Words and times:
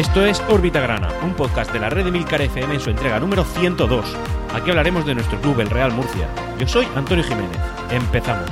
Esto 0.00 0.24
es 0.24 0.40
Órbita 0.48 0.80
Grana, 0.80 1.10
un 1.22 1.34
podcast 1.34 1.70
de 1.74 1.78
la 1.78 1.90
red 1.90 2.06
de 2.06 2.10
Milcar 2.10 2.40
FM 2.40 2.72
en 2.72 2.80
su 2.80 2.88
entrega 2.88 3.20
número 3.20 3.44
102. 3.44 4.16
Aquí 4.54 4.70
hablaremos 4.70 5.04
de 5.04 5.14
nuestro 5.14 5.38
club, 5.42 5.60
el 5.60 5.68
Real 5.68 5.92
Murcia. 5.92 6.26
Yo 6.58 6.66
soy 6.66 6.86
Antonio 6.96 7.22
Jiménez. 7.22 7.58
Empezamos. 7.90 8.48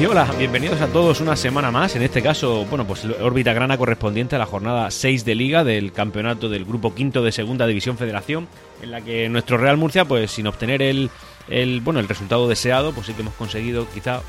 Y 0.00 0.06
hola, 0.06 0.32
bienvenidos 0.38 0.80
a 0.80 0.86
todos 0.86 1.20
una 1.20 1.34
semana 1.34 1.72
más. 1.72 1.96
En 1.96 2.02
este 2.02 2.22
caso, 2.22 2.64
bueno, 2.66 2.86
pues 2.86 3.04
órbita 3.20 3.52
grana 3.52 3.76
correspondiente 3.76 4.36
a 4.36 4.38
la 4.38 4.46
jornada 4.46 4.92
6 4.92 5.24
de 5.24 5.34
Liga 5.34 5.64
del 5.64 5.90
campeonato 5.92 6.48
del 6.48 6.64
Grupo 6.64 6.94
Quinto 6.94 7.22
de 7.22 7.32
Segunda 7.32 7.66
División 7.66 7.98
Federación, 7.98 8.46
en 8.80 8.92
la 8.92 9.00
que 9.00 9.28
nuestro 9.28 9.58
Real 9.58 9.76
Murcia, 9.76 10.04
pues 10.04 10.30
sin 10.30 10.46
obtener 10.46 10.80
el, 10.80 11.10
el, 11.50 11.80
bueno, 11.80 12.00
el 12.00 12.08
resultado 12.08 12.48
deseado, 12.48 12.92
pues 12.92 13.06
sí 13.06 13.14
que 13.14 13.22
hemos 13.22 13.34
conseguido 13.34 13.86
quizá 13.92 14.22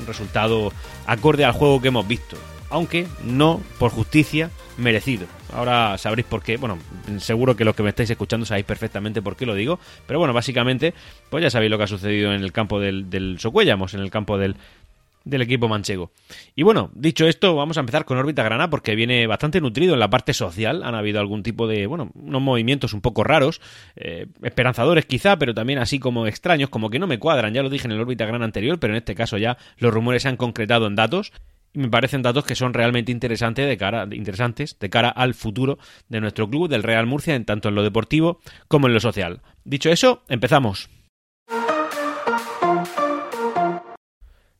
un 0.00 0.06
resultado 0.06 0.72
acorde 1.06 1.44
al 1.44 1.52
juego 1.52 1.80
que 1.80 1.88
hemos 1.88 2.06
visto. 2.06 2.36
Aunque 2.68 3.06
no 3.24 3.60
por 3.78 3.92
justicia 3.92 4.50
merecido. 4.76 5.26
Ahora 5.52 5.96
sabréis 5.98 6.26
por 6.26 6.42
qué. 6.42 6.56
Bueno, 6.56 6.78
seguro 7.18 7.56
que 7.56 7.64
los 7.64 7.74
que 7.76 7.82
me 7.82 7.90
estáis 7.90 8.10
escuchando 8.10 8.44
sabéis 8.44 8.66
perfectamente 8.66 9.22
por 9.22 9.36
qué 9.36 9.46
lo 9.46 9.54
digo. 9.54 9.78
Pero 10.06 10.18
bueno, 10.18 10.34
básicamente, 10.34 10.92
pues 11.30 11.42
ya 11.42 11.50
sabéis 11.50 11.70
lo 11.70 11.78
que 11.78 11.84
ha 11.84 11.88
sucedido 11.88 12.34
en 12.34 12.42
el 12.42 12.52
campo 12.52 12.80
del, 12.80 13.08
del 13.08 13.38
Socuellamos, 13.38 13.94
en 13.94 14.00
el 14.00 14.10
campo 14.10 14.36
del, 14.36 14.56
del 15.26 15.42
equipo 15.42 15.68
manchego. 15.68 16.12
Y 16.54 16.62
bueno, 16.62 16.90
dicho 16.94 17.26
esto, 17.26 17.56
vamos 17.56 17.76
a 17.76 17.80
empezar 17.80 18.04
con 18.04 18.16
órbita 18.16 18.44
grana 18.44 18.70
porque 18.70 18.94
viene 18.94 19.26
bastante 19.26 19.60
nutrido 19.60 19.94
en 19.94 20.00
la 20.00 20.08
parte 20.08 20.32
social. 20.32 20.82
Han 20.84 20.94
habido 20.94 21.18
algún 21.18 21.42
tipo 21.42 21.66
de, 21.66 21.86
bueno, 21.86 22.10
unos 22.14 22.40
movimientos 22.40 22.94
un 22.94 23.00
poco 23.00 23.24
raros, 23.24 23.60
eh, 23.96 24.28
esperanzadores 24.42 25.04
quizá, 25.04 25.36
pero 25.36 25.52
también 25.52 25.80
así 25.80 25.98
como 25.98 26.28
extraños, 26.28 26.70
como 26.70 26.90
que 26.90 27.00
no 27.00 27.08
me 27.08 27.18
cuadran. 27.18 27.52
Ya 27.52 27.62
lo 27.64 27.68
dije 27.68 27.88
en 27.88 27.92
el 27.92 28.00
órbita 28.00 28.24
grana 28.24 28.44
anterior, 28.44 28.78
pero 28.78 28.94
en 28.94 28.98
este 28.98 29.16
caso 29.16 29.36
ya 29.36 29.58
los 29.78 29.92
rumores 29.92 30.22
se 30.22 30.28
han 30.28 30.36
concretado 30.36 30.86
en 30.86 30.94
datos. 30.94 31.32
Y 31.74 31.80
me 31.80 31.90
parecen 31.90 32.22
datos 32.22 32.44
que 32.44 32.54
son 32.54 32.72
realmente 32.72 33.10
interesantes 33.10 33.66
de 33.68 33.76
cara, 33.76 34.06
interesantes 34.12 34.78
de 34.78 34.88
cara 34.88 35.08
al 35.08 35.34
futuro 35.34 35.78
de 36.08 36.20
nuestro 36.20 36.48
club, 36.48 36.68
del 36.68 36.84
Real 36.84 37.06
Murcia, 37.06 37.34
en 37.34 37.44
tanto 37.44 37.68
en 37.68 37.74
lo 37.74 37.82
deportivo 37.82 38.40
como 38.68 38.86
en 38.86 38.94
lo 38.94 39.00
social. 39.00 39.42
Dicho 39.64 39.90
eso, 39.90 40.22
empezamos. 40.28 40.88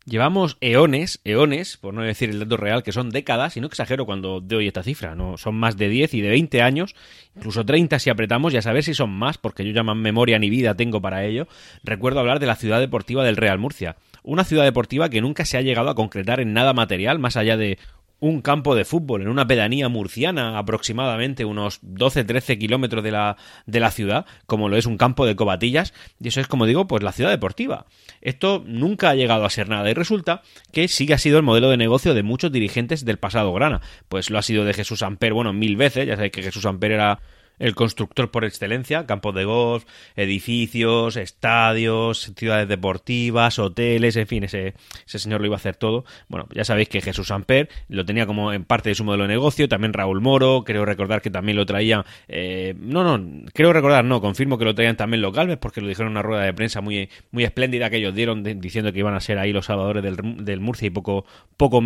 Llevamos 0.08 0.56
eones, 0.60 1.20
eones, 1.24 1.78
por 1.78 1.92
no 1.92 2.02
decir 2.02 2.30
el 2.30 2.38
dato 2.38 2.56
real, 2.56 2.84
que 2.84 2.92
son 2.92 3.10
décadas, 3.10 3.56
y 3.56 3.60
no 3.60 3.66
exagero 3.66 4.06
cuando 4.06 4.40
doy 4.40 4.68
esta 4.68 4.84
cifra, 4.84 5.16
no 5.16 5.36
son 5.36 5.56
más 5.56 5.76
de 5.76 5.88
10 5.88 6.14
y 6.14 6.20
de 6.20 6.28
20 6.28 6.62
años, 6.62 6.94
incluso 7.34 7.66
30 7.66 7.98
si 7.98 8.08
apretamos, 8.08 8.54
y 8.54 8.56
a 8.56 8.62
saber 8.62 8.84
si 8.84 8.94
son 8.94 9.10
más, 9.10 9.36
porque 9.36 9.64
yo 9.64 9.72
ya 9.72 9.82
más 9.82 9.96
memoria 9.96 10.38
ni 10.38 10.48
vida 10.48 10.76
tengo 10.76 11.02
para 11.02 11.24
ello, 11.24 11.48
recuerdo 11.82 12.20
hablar 12.20 12.38
de 12.38 12.46
la 12.46 12.54
ciudad 12.54 12.78
deportiva 12.78 13.24
del 13.24 13.36
Real 13.36 13.58
Murcia. 13.58 13.96
Una 14.22 14.44
ciudad 14.44 14.62
deportiva 14.62 15.08
que 15.08 15.20
nunca 15.20 15.44
se 15.44 15.58
ha 15.58 15.62
llegado 15.62 15.90
a 15.90 15.96
concretar 15.96 16.38
en 16.38 16.52
nada 16.52 16.72
material, 16.72 17.18
más 17.18 17.36
allá 17.36 17.56
de 17.56 17.76
un 18.18 18.40
campo 18.40 18.74
de 18.74 18.84
fútbol 18.84 19.22
en 19.22 19.28
una 19.28 19.46
pedanía 19.46 19.88
murciana, 19.88 20.58
aproximadamente 20.58 21.44
unos 21.44 21.82
12-13 21.82 22.58
kilómetros 22.58 23.04
de 23.04 23.10
la, 23.10 23.36
de 23.66 23.80
la 23.80 23.90
ciudad, 23.90 24.26
como 24.46 24.68
lo 24.68 24.76
es 24.76 24.86
un 24.86 24.96
campo 24.96 25.26
de 25.26 25.36
cobatillas, 25.36 25.92
y 26.20 26.28
eso 26.28 26.40
es, 26.40 26.46
como 26.46 26.66
digo, 26.66 26.86
pues 26.86 27.02
la 27.02 27.12
ciudad 27.12 27.30
deportiva. 27.30 27.86
Esto 28.20 28.62
nunca 28.66 29.10
ha 29.10 29.14
llegado 29.14 29.44
a 29.44 29.50
ser 29.50 29.68
nada, 29.68 29.90
y 29.90 29.94
resulta 29.94 30.42
que 30.72 30.88
sí 30.88 31.06
que 31.06 31.14
ha 31.14 31.18
sido 31.18 31.36
el 31.36 31.44
modelo 31.44 31.70
de 31.70 31.76
negocio 31.76 32.14
de 32.14 32.22
muchos 32.22 32.52
dirigentes 32.52 33.04
del 33.04 33.18
pasado 33.18 33.52
grana. 33.52 33.80
Pues 34.08 34.30
lo 34.30 34.38
ha 34.38 34.42
sido 34.42 34.64
de 34.64 34.74
Jesús 34.74 35.02
Amper, 35.02 35.32
bueno, 35.34 35.52
mil 35.52 35.76
veces, 35.76 36.06
ya 36.06 36.16
sabéis 36.16 36.32
que 36.32 36.42
Jesús 36.42 36.64
Amper 36.64 36.92
era 36.92 37.20
el 37.58 37.74
constructor 37.74 38.30
por 38.30 38.44
excelencia, 38.44 39.06
campos 39.06 39.34
de 39.34 39.44
golf, 39.44 39.84
edificios, 40.14 41.16
estadios, 41.16 42.32
ciudades 42.36 42.68
deportivas, 42.68 43.58
hoteles, 43.58 44.16
en 44.16 44.26
fin, 44.26 44.44
ese, 44.44 44.74
ese 45.06 45.18
señor 45.18 45.40
lo 45.40 45.46
iba 45.46 45.56
a 45.56 45.58
hacer 45.58 45.76
todo. 45.76 46.04
Bueno, 46.28 46.48
ya 46.54 46.64
sabéis 46.64 46.88
que 46.88 47.00
Jesús 47.00 47.30
Amper 47.30 47.68
lo 47.88 48.04
tenía 48.04 48.26
como 48.26 48.52
en 48.52 48.64
parte 48.64 48.90
de 48.90 48.94
su 48.94 49.04
modelo 49.04 49.24
de 49.24 49.28
negocio, 49.28 49.68
también 49.68 49.92
Raúl 49.92 50.20
Moro, 50.20 50.64
creo 50.64 50.84
recordar 50.84 51.22
que 51.22 51.30
también 51.30 51.56
lo 51.56 51.66
traían, 51.66 52.04
eh, 52.28 52.74
no, 52.78 53.04
no, 53.04 53.46
creo 53.52 53.72
recordar, 53.72 54.04
no, 54.04 54.20
confirmo 54.20 54.58
que 54.58 54.64
lo 54.64 54.74
traían 54.74 54.96
también 54.96 55.22
los 55.22 55.32
Galvez, 55.32 55.58
porque 55.58 55.80
lo 55.80 55.88
dijeron 55.88 56.08
en 56.08 56.12
una 56.12 56.22
rueda 56.22 56.42
de 56.42 56.52
prensa 56.52 56.80
muy, 56.80 57.08
muy 57.30 57.44
espléndida 57.44 57.90
que 57.90 57.96
ellos 57.96 58.14
dieron 58.14 58.42
diciendo 58.60 58.92
que 58.92 58.98
iban 58.98 59.14
a 59.14 59.20
ser 59.20 59.38
ahí 59.38 59.52
los 59.52 59.66
salvadores 59.66 60.02
del, 60.02 60.44
del 60.44 60.60
Murcia 60.60 60.86
y 60.86 60.90
poco, 60.90 61.24
poco, 61.56 61.82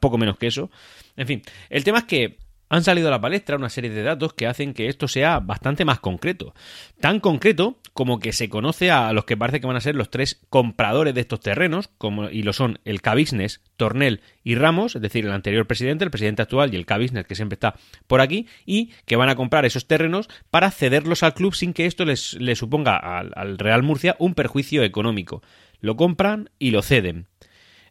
poco 0.00 0.18
menos 0.18 0.38
que 0.38 0.46
eso. 0.46 0.70
En 1.16 1.26
fin, 1.26 1.42
el 1.70 1.84
tema 1.84 1.98
es 1.98 2.04
que 2.04 2.43
han 2.68 2.84
salido 2.84 3.08
a 3.08 3.10
la 3.10 3.20
palestra 3.20 3.56
una 3.56 3.68
serie 3.68 3.90
de 3.90 4.02
datos 4.02 4.32
que 4.34 4.46
hacen 4.46 4.74
que 4.74 4.88
esto 4.88 5.08
sea 5.08 5.40
bastante 5.40 5.84
más 5.84 6.00
concreto. 6.00 6.54
Tan 7.00 7.20
concreto 7.20 7.78
como 7.92 8.18
que 8.18 8.32
se 8.32 8.48
conoce 8.48 8.90
a 8.90 9.12
los 9.12 9.24
que 9.24 9.36
parece 9.36 9.60
que 9.60 9.66
van 9.66 9.76
a 9.76 9.80
ser 9.80 9.94
los 9.94 10.10
tres 10.10 10.40
compradores 10.50 11.14
de 11.14 11.20
estos 11.20 11.40
terrenos, 11.40 11.88
como, 11.98 12.28
y 12.28 12.42
lo 12.42 12.52
son 12.52 12.80
el 12.84 13.02
Cabisnes, 13.02 13.60
Tornel 13.76 14.20
y 14.42 14.56
Ramos, 14.56 14.96
es 14.96 15.02
decir, 15.02 15.24
el 15.24 15.32
anterior 15.32 15.66
presidente, 15.66 16.04
el 16.04 16.10
presidente 16.10 16.42
actual 16.42 16.74
y 16.74 16.76
el 16.76 16.86
Cabisnes 16.86 17.26
que 17.26 17.36
siempre 17.36 17.54
está 17.54 17.74
por 18.06 18.20
aquí, 18.20 18.48
y 18.66 18.92
que 19.06 19.16
van 19.16 19.28
a 19.28 19.36
comprar 19.36 19.64
esos 19.64 19.86
terrenos 19.86 20.28
para 20.50 20.70
cederlos 20.70 21.22
al 21.22 21.34
club 21.34 21.54
sin 21.54 21.72
que 21.72 21.86
esto 21.86 22.04
les, 22.04 22.36
suponga 22.54 22.96
al 22.96 23.58
Real 23.58 23.82
Murcia 23.82 24.16
un 24.18 24.34
perjuicio 24.34 24.82
económico. 24.82 25.42
Lo 25.80 25.96
compran 25.96 26.50
y 26.58 26.70
lo 26.70 26.82
ceden. 26.82 27.26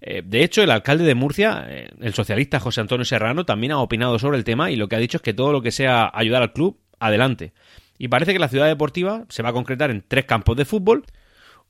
Eh, 0.06 0.22
de 0.26 0.44
hecho, 0.44 0.62
el 0.62 0.70
alcalde 0.70 1.06
de 1.06 1.16
Murcia, 1.16 1.66
eh, 1.70 1.90
el 2.02 2.14
socialista 2.14 2.60
José 2.60 2.82
Antonio 2.82 3.06
Serrano, 3.06 3.46
también 3.46 3.72
ha 3.72 3.80
opinado 3.80 4.20
sobre 4.20 4.38
el 4.38 4.44
tema 4.44 4.70
y 4.70 4.76
lo 4.76 4.90
que 4.90 4.98
ha 4.98 5.00
dicho 5.00 5.18
es 5.18 5.22
que 5.22 5.34
todo 5.34 5.54
lo 5.54 5.62
que 5.62 5.72
sea 5.72 6.12
ayudar 6.14 6.42
al 6.42 6.52
club, 6.52 6.78
adelante. 7.00 7.54
Y 7.98 8.10
parece 8.10 8.34
que 8.34 8.40
la 8.40 8.50
ciudad 8.50 8.68
deportiva 8.68 9.24
se 9.30 9.44
va 9.44 9.50
a 9.50 9.54
concretar 9.54 9.92
en 9.92 10.04
tres 10.06 10.26
campos 10.26 10.58
de 10.58 10.66
fútbol 10.66 11.06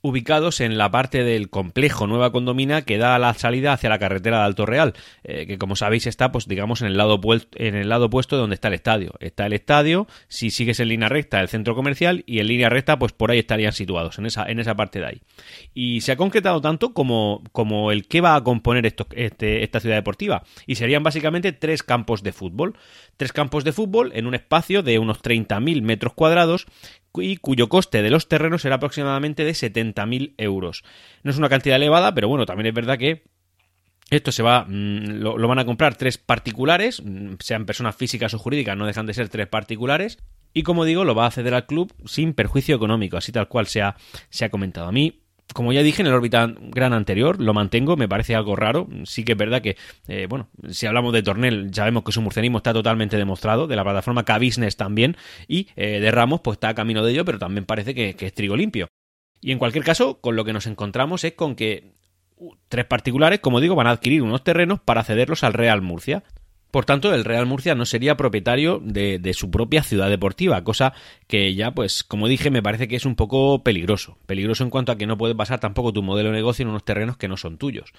ubicados 0.04 0.60
en 0.60 0.76
la 0.76 0.90
parte 0.90 1.24
del 1.24 1.48
complejo 1.48 2.06
Nueva 2.06 2.30
Condomina 2.30 2.82
que 2.82 2.98
da 2.98 3.18
la 3.18 3.32
salida 3.32 3.72
hacia 3.72 3.88
la 3.88 3.98
carretera 3.98 4.40
de 4.40 4.44
Alto 4.44 4.66
Real, 4.66 4.92
eh, 5.22 5.46
que 5.46 5.56
como 5.56 5.76
sabéis 5.76 6.06
está, 6.06 6.30
pues 6.30 6.46
digamos, 6.46 6.82
en 6.82 6.88
el 6.88 6.98
lado 6.98 7.18
en 7.54 7.74
el 7.74 7.88
lado 7.88 8.06
opuesto 8.06 8.36
de 8.36 8.40
donde 8.40 8.52
está 8.52 8.68
el 8.68 8.74
estadio. 8.74 9.14
Está 9.18 9.46
el 9.46 9.54
estadio, 9.54 10.06
si 10.28 10.50
sigues 10.50 10.78
en 10.80 10.88
línea 10.88 11.08
recta, 11.08 11.40
el 11.40 11.48
centro 11.48 11.74
comercial, 11.74 12.22
y 12.26 12.40
en 12.40 12.48
línea 12.48 12.68
recta, 12.68 12.98
pues 12.98 13.12
por 13.12 13.30
ahí 13.30 13.38
estarían 13.38 13.72
situados, 13.72 14.18
en 14.18 14.26
esa, 14.26 14.44
en 14.44 14.58
esa 14.58 14.74
parte 14.74 15.00
de 15.00 15.06
ahí. 15.06 15.22
Y 15.72 16.02
se 16.02 16.12
ha 16.12 16.16
concretado 16.16 16.60
tanto 16.60 16.92
como, 16.92 17.42
como 17.52 17.90
el 17.90 18.06
que 18.06 18.20
va 18.20 18.34
a 18.34 18.44
componer 18.44 18.84
este, 18.84 19.64
esta 19.64 19.80
ciudad 19.80 19.96
deportiva. 19.96 20.42
Y 20.66 20.74
serían 20.74 21.02
básicamente 21.02 21.52
tres 21.52 21.82
campos 21.82 22.22
de 22.22 22.32
fútbol. 22.32 22.76
Tres 23.16 23.32
campos 23.32 23.64
de 23.64 23.72
fútbol 23.72 24.12
en 24.14 24.26
un 24.26 24.34
espacio 24.34 24.82
de 24.82 24.98
unos 24.98 25.22
30.000 25.22 25.80
metros 25.80 26.12
cuadrados 26.12 26.66
y 27.16 27.36
cuyo 27.36 27.68
coste 27.68 28.02
de 28.02 28.10
los 28.10 28.28
terrenos 28.28 28.62
será 28.62 28.76
aproximadamente 28.76 29.44
de 29.44 29.52
70.000 29.52 30.34
euros. 30.38 30.84
No 31.22 31.30
es 31.30 31.38
una 31.38 31.48
cantidad 31.48 31.76
elevada, 31.76 32.14
pero 32.14 32.28
bueno, 32.28 32.46
también 32.46 32.66
es 32.66 32.74
verdad 32.74 32.98
que 32.98 33.24
esto 34.10 34.32
se 34.32 34.42
va, 34.42 34.64
mm, 34.64 35.20
lo, 35.20 35.48
van 35.48 35.58
a 35.58 35.64
comprar 35.64 35.96
tres 35.96 36.18
particulares, 36.18 37.02
mm, 37.02 37.34
sean 37.40 37.66
personas 37.66 37.96
físicas 37.96 38.34
o 38.34 38.38
jurídicas, 38.38 38.76
no 38.76 38.86
dejan 38.86 39.06
de 39.06 39.14
ser 39.14 39.28
tres 39.28 39.46
particulares. 39.48 40.18
Y 40.52 40.62
como 40.62 40.84
digo, 40.84 41.04
lo 41.04 41.14
va 41.14 41.26
a 41.26 41.30
ceder 41.30 41.54
al 41.54 41.66
club 41.66 41.92
sin 42.04 42.32
perjuicio 42.32 42.76
económico, 42.76 43.16
así 43.16 43.32
tal 43.32 43.48
cual 43.48 43.66
se 43.66 43.82
ha, 43.82 43.96
se 44.30 44.44
ha 44.44 44.50
comentado. 44.50 44.86
A 44.86 44.92
mí 44.92 45.23
como 45.52 45.72
ya 45.72 45.82
dije 45.82 46.02
en 46.02 46.08
el 46.08 46.14
órbita 46.14 46.52
gran 46.58 46.92
anterior, 46.92 47.40
lo 47.40 47.52
mantengo, 47.54 47.96
me 47.96 48.08
parece 48.08 48.34
algo 48.34 48.56
raro. 48.56 48.88
Sí 49.04 49.24
que 49.24 49.32
es 49.32 49.38
verdad 49.38 49.62
que, 49.62 49.76
eh, 50.08 50.26
bueno, 50.28 50.48
si 50.70 50.86
hablamos 50.86 51.12
de 51.12 51.22
Tornel, 51.22 51.70
sabemos 51.72 52.04
que 52.04 52.12
su 52.12 52.22
murcianismo 52.22 52.58
está 52.58 52.72
totalmente 52.72 53.16
demostrado, 53.16 53.66
de 53.66 53.76
la 53.76 53.84
plataforma 53.84 54.24
K-Business 54.24 54.76
también, 54.76 55.16
y 55.46 55.68
eh, 55.76 56.00
de 56.00 56.10
Ramos, 56.10 56.40
pues 56.40 56.56
está 56.56 56.70
a 56.70 56.74
camino 56.74 57.04
de 57.04 57.12
ello, 57.12 57.24
pero 57.24 57.38
también 57.38 57.64
parece 57.64 57.94
que, 57.94 58.14
que 58.14 58.26
es 58.26 58.34
trigo 58.34 58.56
limpio. 58.56 58.88
Y 59.40 59.52
en 59.52 59.58
cualquier 59.58 59.84
caso, 59.84 60.20
con 60.20 60.36
lo 60.36 60.44
que 60.44 60.52
nos 60.52 60.66
encontramos 60.66 61.22
es 61.24 61.34
con 61.34 61.54
que 61.54 61.92
tres 62.68 62.84
particulares, 62.86 63.40
como 63.40 63.60
digo, 63.60 63.74
van 63.74 63.86
a 63.86 63.90
adquirir 63.90 64.22
unos 64.22 64.42
terrenos 64.42 64.80
para 64.80 65.04
cederlos 65.04 65.44
al 65.44 65.52
Real 65.52 65.82
Murcia. 65.82 66.24
Por 66.74 66.86
tanto, 66.86 67.14
el 67.14 67.24
Real 67.24 67.46
Murcia 67.46 67.76
no 67.76 67.86
sería 67.86 68.16
propietario 68.16 68.80
de, 68.82 69.32
su 69.32 69.48
propia 69.48 69.84
ciudad 69.84 70.10
deportiva, 70.10 70.64
cosa 70.64 70.92
que 71.28 71.54
ya, 71.54 71.70
pues, 71.70 72.02
como 72.02 72.26
dije, 72.26 72.50
me 72.50 72.64
parece 72.64 72.88
que 72.88 72.96
es 72.96 73.06
un 73.06 73.14
poco 73.14 73.62
peligroso. 73.62 74.18
Peligroso 74.26 74.64
en 74.64 74.70
cuanto 74.70 74.90
a 74.90 74.98
que 74.98 75.06
no 75.06 75.16
puedes 75.16 75.36
basar 75.36 75.60
tampoco 75.60 75.92
tu 75.92 76.02
modelo 76.02 76.30
de 76.30 76.34
negocio 76.34 76.64
en 76.64 76.70
unos 76.70 76.84
terrenos 76.84 77.16
que 77.16 77.28
no 77.28 77.36
son 77.36 77.58
tuyos. 77.58 77.92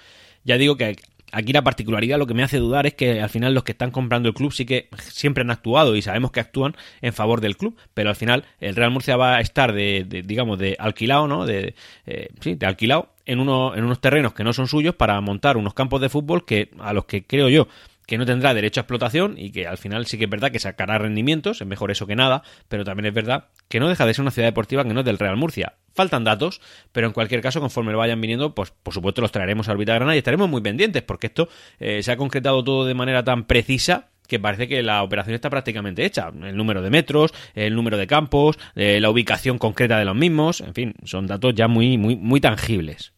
Ya 0.44 0.58
digo 0.58 0.76
que 0.76 0.98
aquí 1.32 1.54
la 1.54 1.64
particularidad 1.64 2.20
lo 2.20 2.28
que 2.28 2.34
me 2.34 2.44
hace 2.44 2.58
dudar 2.58 2.86
es 2.86 2.96
que 2.96 3.22
al 3.22 3.30
final 3.30 3.54
los 3.54 3.64
que 3.64 3.72
están 3.72 3.92
comprando 3.92 4.28
el 4.28 4.36
club 4.36 4.52
sí 4.52 4.66
que 4.66 4.90
siempre 5.00 5.44
han 5.44 5.52
actuado 5.52 5.96
y 5.96 6.02
sabemos 6.02 6.32
que 6.32 6.42
actúan 6.42 6.76
en 7.02 7.14
favor 7.14 7.40
del 7.40 7.56
club, 7.56 7.78
pero 7.94 8.10
al 8.10 8.18
final 8.18 8.44
el 8.60 8.76
Real 8.76 8.92
Murcia 8.92 9.16
va 9.16 9.38
a 9.38 9.40
estar 9.40 9.72
de, 9.72 10.04
digamos, 10.26 10.60
de 10.60 10.76
alquilado, 10.78 11.30
¿no? 11.30 11.46
De, 11.46 11.76
eh, 12.08 12.28
sí, 12.42 12.56
de 12.56 12.66
alquilado 12.66 13.08
en, 13.26 13.40
en 13.40 13.48
unos 13.86 14.02
terrenos 14.02 14.34
que 14.34 14.44
no 14.44 14.52
son 14.52 14.68
suyos 14.68 14.96
para 14.96 15.22
montar 15.22 15.56
unos 15.56 15.74
campos 15.74 16.02
de 16.02 16.10
fútbol 16.10 16.44
que 16.44 16.72
a 16.80 16.92
los 16.92 17.06
que 17.06 17.24
creo 17.24 17.48
yo 17.48 17.70
que 18.06 18.18
no 18.18 18.26
tendrá 18.26 18.54
derecho 18.54 18.80
a 18.80 18.84
explotación 18.84 19.36
y 19.38 19.52
que 19.52 19.68
al 19.68 19.78
final 19.78 20.06
sí 20.06 20.18
que 20.18 20.26
es 20.26 20.30
verdad 20.30 20.52
que 20.52 20.60
sacará 20.60 20.98
rendimientos, 20.98 21.62
es 21.62 21.68
mejor 21.68 21.92
eso 21.92 22.08
que 22.08 22.16
nada, 22.16 22.44
pero 22.68 22.84
también 22.84 23.08
es 23.08 23.14
verdad 23.14 23.46
que 23.68 23.80
no 23.80 23.90
deja 23.90 24.06
de 24.06 24.14
ser 24.14 24.22
una 24.22 24.32
ciudad 24.32 24.48
deportiva 24.48 24.84
que 24.84 24.94
no 24.94 25.02
es 25.02 25.06
del 25.06 25.18
Real 25.18 25.38
Murcia. 25.38 25.74
Faltan 25.94 26.24
datos, 26.24 26.62
pero 26.92 27.08
en 27.08 27.14
cualquier 27.14 27.42
caso, 27.42 27.62
conforme 27.62 27.92
lo 27.92 27.98
vayan 27.98 28.20
viniendo, 28.20 28.54
pues 28.54 28.72
por 28.72 28.94
supuesto 28.94 29.22
los 29.22 29.32
traeremos 29.32 29.70
a 29.70 29.72
Orbita 29.72 29.94
Grana 29.94 30.16
y 30.16 30.20
estaremos 30.20 30.50
muy 30.50 30.62
pendientes, 30.62 31.04
porque 31.04 31.28
esto 31.28 31.50
eh, 31.80 32.04
se 32.04 32.12
ha 32.12 32.18
concretado 32.18 32.64
todo 32.64 32.86
de 32.86 32.94
manera 32.94 33.24
tan 33.24 33.46
precisa 33.46 34.10
que 34.28 34.40
parece 34.40 34.68
que 34.68 34.82
la 34.84 35.04
operación 35.04 35.36
está 35.36 35.50
prácticamente 35.50 36.06
hecha. 36.06 36.32
El 36.44 36.58
número 36.58 36.82
de 36.82 36.90
metros, 36.90 37.34
el 37.54 37.76
número 37.76 37.98
de 37.98 38.08
campos, 38.08 38.58
eh, 38.76 39.00
la 39.00 39.10
ubicación 39.10 39.58
concreta 39.58 40.00
de 40.00 40.06
los 40.06 40.16
mismos, 40.16 40.62
en 40.62 40.74
fin, 40.74 40.94
son 41.04 41.28
datos 41.28 41.54
ya 41.56 41.68
muy, 41.68 41.98
muy, 41.98 42.16
muy 42.16 42.42
tangibles. 42.42 43.15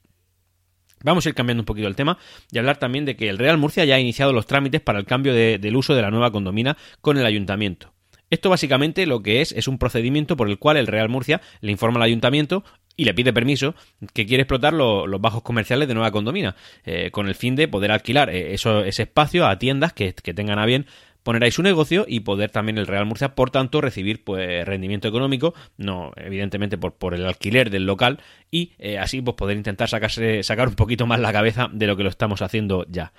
Vamos 1.08 1.26
a 1.26 1.30
ir 1.30 1.36
cambiando 1.36 1.62
un 1.62 1.66
poquito 1.66 1.88
el 1.88 1.96
tema 1.96 2.18
y 2.52 2.58
hablar 2.58 2.78
también 2.80 3.06
de 3.06 3.16
que 3.16 3.30
el 3.30 3.38
Real 3.38 3.58
Murcia 3.58 3.86
ya 3.86 3.96
ha 3.96 4.00
iniciado 4.00 4.34
los 4.34 4.46
trámites 4.46 4.82
para 4.82 5.00
el 5.00 5.06
cambio 5.06 5.34
del 5.34 5.76
uso 5.78 5.96
de 5.96 6.02
la 6.02 6.12
nueva 6.12 6.32
condomina 6.32 6.76
con 7.00 7.18
el 7.18 7.26
ayuntamiento. 7.26 7.94
Esto 8.30 8.50
básicamente 8.50 9.06
lo 9.06 9.24
que 9.24 9.40
es 9.40 9.54
es 9.54 9.70
un 9.70 9.78
procedimiento 9.78 10.36
por 10.36 10.50
el 10.50 10.60
cual 10.60 10.76
el 10.76 10.86
Real 10.86 11.08
Murcia 11.08 11.40
le 11.62 11.72
informa 11.72 12.00
al 12.00 12.04
ayuntamiento 12.04 12.66
y 12.98 13.06
le 13.06 13.14
pide 13.14 13.32
permiso 13.32 13.74
que 14.14 14.26
quiere 14.26 14.42
explotar 14.44 14.74
los 14.74 15.22
bajos 15.22 15.44
comerciales 15.44 15.88
de 15.88 15.94
Nueva 15.94 16.12
Condomina, 16.12 16.56
eh, 16.84 17.10
con 17.12 17.30
el 17.30 17.36
fin 17.36 17.56
de 17.56 17.70
poder 17.70 17.92
alquilar 17.92 18.30
eh, 18.30 18.54
ese 18.54 19.04
espacio 19.04 19.48
a 19.48 19.58
tiendas 19.60 19.94
que, 19.94 20.12
tengan 20.12 20.60
a 20.60 20.66
bien 20.66 20.88
poner 21.28 21.44
ahí 21.44 21.52
su 21.52 21.62
negocio 21.62 22.06
y 22.08 22.22
poder 22.22 22.52
también 22.52 22.78
el 22.78 22.88
Real 22.88 23.06
Murcia, 23.06 23.36
por 23.36 23.52
tanto, 23.52 23.82
recibir 23.82 24.24
pues 24.24 24.66
rendimiento 24.66 25.10
económico, 25.10 25.54
no 25.76 26.14
evidentemente 26.16 26.78
por, 26.78 26.94
por 26.94 27.14
el 27.14 27.26
alquiler 27.26 27.70
del 27.70 27.86
local 27.86 28.22
y 28.50 28.72
eh, 28.80 28.98
así 28.98 29.22
pues 29.22 29.36
poder 29.36 29.58
intentar 29.58 29.90
sacarse, 29.90 30.42
sacar 30.42 30.70
un 30.70 30.76
poquito 30.76 31.06
más 31.06 31.20
la 31.20 31.34
cabeza 31.34 31.68
de 31.70 31.86
lo 31.86 31.98
que 31.98 32.04
lo 32.04 32.10
estamos 32.10 32.42
haciendo 32.42 32.86
ya. 32.88 33.12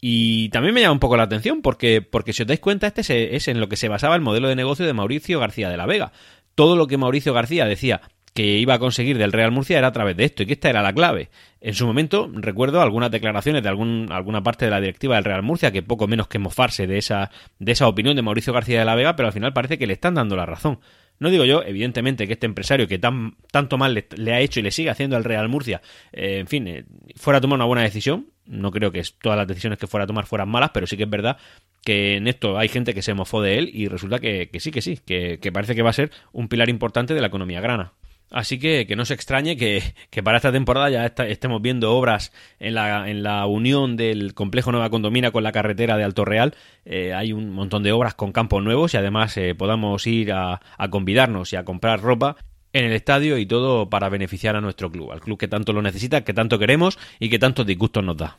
Y 0.00 0.48
también 0.48 0.74
me 0.74 0.80
llama 0.80 0.94
un 0.94 0.98
poco 0.98 1.16
la 1.16 1.22
atención 1.22 1.62
porque, 1.62 2.02
porque 2.02 2.32
si 2.32 2.42
os 2.42 2.48
dais 2.48 2.58
cuenta, 2.58 2.88
este 2.88 3.36
es 3.36 3.46
en 3.46 3.60
lo 3.60 3.68
que 3.68 3.76
se 3.76 3.86
basaba 3.86 4.16
el 4.16 4.20
modelo 4.20 4.48
de 4.48 4.56
negocio 4.56 4.84
de 4.84 4.92
Mauricio 4.92 5.38
García 5.38 5.70
de 5.70 5.76
la 5.76 5.86
Vega. 5.86 6.10
Todo 6.56 6.74
lo 6.74 6.88
que 6.88 6.98
Mauricio 6.98 7.34
García 7.34 7.66
decía 7.66 8.00
que 8.34 8.58
iba 8.58 8.74
a 8.74 8.78
conseguir 8.80 9.16
del 9.16 9.32
Real 9.32 9.52
Murcia 9.52 9.78
era 9.78 9.86
a 9.86 9.92
través 9.92 10.16
de 10.16 10.24
esto 10.24 10.42
y 10.42 10.46
que 10.46 10.54
esta 10.54 10.68
era 10.68 10.82
la 10.82 10.92
clave. 10.92 11.30
En 11.60 11.74
su 11.74 11.86
momento 11.86 12.28
recuerdo 12.32 12.82
algunas 12.82 13.12
declaraciones 13.12 13.62
de 13.62 13.68
algún, 13.68 14.08
alguna 14.10 14.42
parte 14.42 14.64
de 14.64 14.72
la 14.72 14.80
directiva 14.80 15.14
del 15.14 15.24
Real 15.24 15.44
Murcia 15.44 15.70
que 15.70 15.82
poco 15.82 16.08
menos 16.08 16.26
que 16.26 16.40
mofarse 16.40 16.88
de 16.88 16.98
esa, 16.98 17.30
de 17.60 17.72
esa 17.72 17.86
opinión 17.86 18.16
de 18.16 18.22
Mauricio 18.22 18.52
García 18.52 18.80
de 18.80 18.84
la 18.84 18.96
Vega, 18.96 19.14
pero 19.14 19.28
al 19.28 19.32
final 19.32 19.52
parece 19.52 19.78
que 19.78 19.86
le 19.86 19.92
están 19.92 20.14
dando 20.14 20.34
la 20.34 20.46
razón. 20.46 20.80
No 21.20 21.30
digo 21.30 21.44
yo, 21.44 21.62
evidentemente, 21.62 22.26
que 22.26 22.32
este 22.32 22.46
empresario 22.46 22.88
que 22.88 22.98
tan, 22.98 23.36
tanto 23.52 23.78
mal 23.78 23.94
le, 23.94 24.32
ha 24.34 24.40
hecho 24.40 24.58
y 24.58 24.64
le 24.64 24.72
sigue 24.72 24.90
haciendo 24.90 25.16
al 25.16 25.22
Real 25.22 25.48
Murcia, 25.48 25.80
eh, 26.12 26.38
en 26.40 26.48
fin, 26.48 26.66
eh, 26.66 26.84
fuera 27.14 27.38
a 27.38 27.40
tomar 27.40 27.56
una 27.56 27.66
buena 27.66 27.82
decisión. 27.82 28.26
No 28.46 28.72
creo 28.72 28.90
que 28.90 29.02
todas 29.22 29.38
las 29.38 29.46
decisiones 29.46 29.78
que 29.78 29.86
fuera 29.86 30.04
a 30.04 30.06
tomar 30.08 30.26
fueran 30.26 30.48
malas, 30.48 30.70
pero 30.74 30.88
sí 30.88 30.96
que 30.96 31.04
es 31.04 31.10
verdad 31.10 31.38
que 31.84 32.16
en 32.16 32.26
esto 32.26 32.58
hay 32.58 32.68
gente 32.68 32.94
que 32.94 33.02
se 33.02 33.14
mofó 33.14 33.42
de 33.42 33.58
él 33.58 33.70
y 33.72 33.86
resulta 33.86 34.18
que, 34.18 34.50
sí, 34.58 34.72
que 34.72 34.82
sí, 34.82 34.98
que, 35.06 35.38
que 35.40 35.52
parece 35.52 35.76
que 35.76 35.82
va 35.82 35.90
a 35.90 35.94
ser 35.94 36.10
un 36.32 36.48
pilar 36.48 36.68
importante 36.68 37.14
de 37.14 37.20
la 37.20 37.28
economía 37.28 37.60
grana. 37.60 37.92
Así 38.34 38.58
que 38.58 38.84
que 38.88 38.96
no 38.96 39.04
se 39.04 39.14
extrañe 39.14 39.56
que, 39.56 39.94
para 40.24 40.38
esta 40.38 40.50
temporada 40.50 40.90
ya 40.90 41.06
estemos 41.06 41.62
viendo 41.62 41.92
obras 41.92 42.32
en 42.58 42.74
la, 42.74 43.08
en 43.08 43.22
la 43.22 43.46
unión 43.46 43.96
del 43.96 44.34
complejo 44.34 44.72
Nueva 44.72 44.90
Condomina 44.90 45.30
con 45.30 45.44
la 45.44 45.52
carretera 45.52 45.96
de 45.96 46.02
Alto 46.02 46.24
Real. 46.24 46.52
Eh, 46.84 47.14
hay 47.14 47.32
un 47.32 47.50
montón 47.50 47.84
de 47.84 47.92
obras 47.92 48.14
con 48.14 48.32
campos 48.32 48.60
nuevos 48.60 48.92
y 48.92 48.96
además 48.96 49.36
eh, 49.36 49.54
podamos 49.54 50.04
ir 50.08 50.32
a, 50.32 50.60
a 50.76 50.90
convidarnos 50.90 51.52
y 51.52 51.56
a 51.56 51.64
comprar 51.64 52.00
ropa 52.00 52.34
en 52.72 52.86
el 52.86 52.92
estadio 52.92 53.38
y 53.38 53.46
todo 53.46 53.88
para 53.88 54.08
beneficiar 54.08 54.56
a 54.56 54.60
nuestro 54.60 54.90
club, 54.90 55.12
al 55.12 55.20
club 55.20 55.38
que 55.38 55.46
tanto 55.46 55.72
lo 55.72 55.80
necesita, 55.80 56.24
que 56.24 56.34
tanto 56.34 56.58
queremos 56.58 56.98
y 57.20 57.30
que 57.30 57.38
tantos 57.38 57.64
disgustos 57.64 58.02
nos 58.02 58.16
da. 58.16 58.38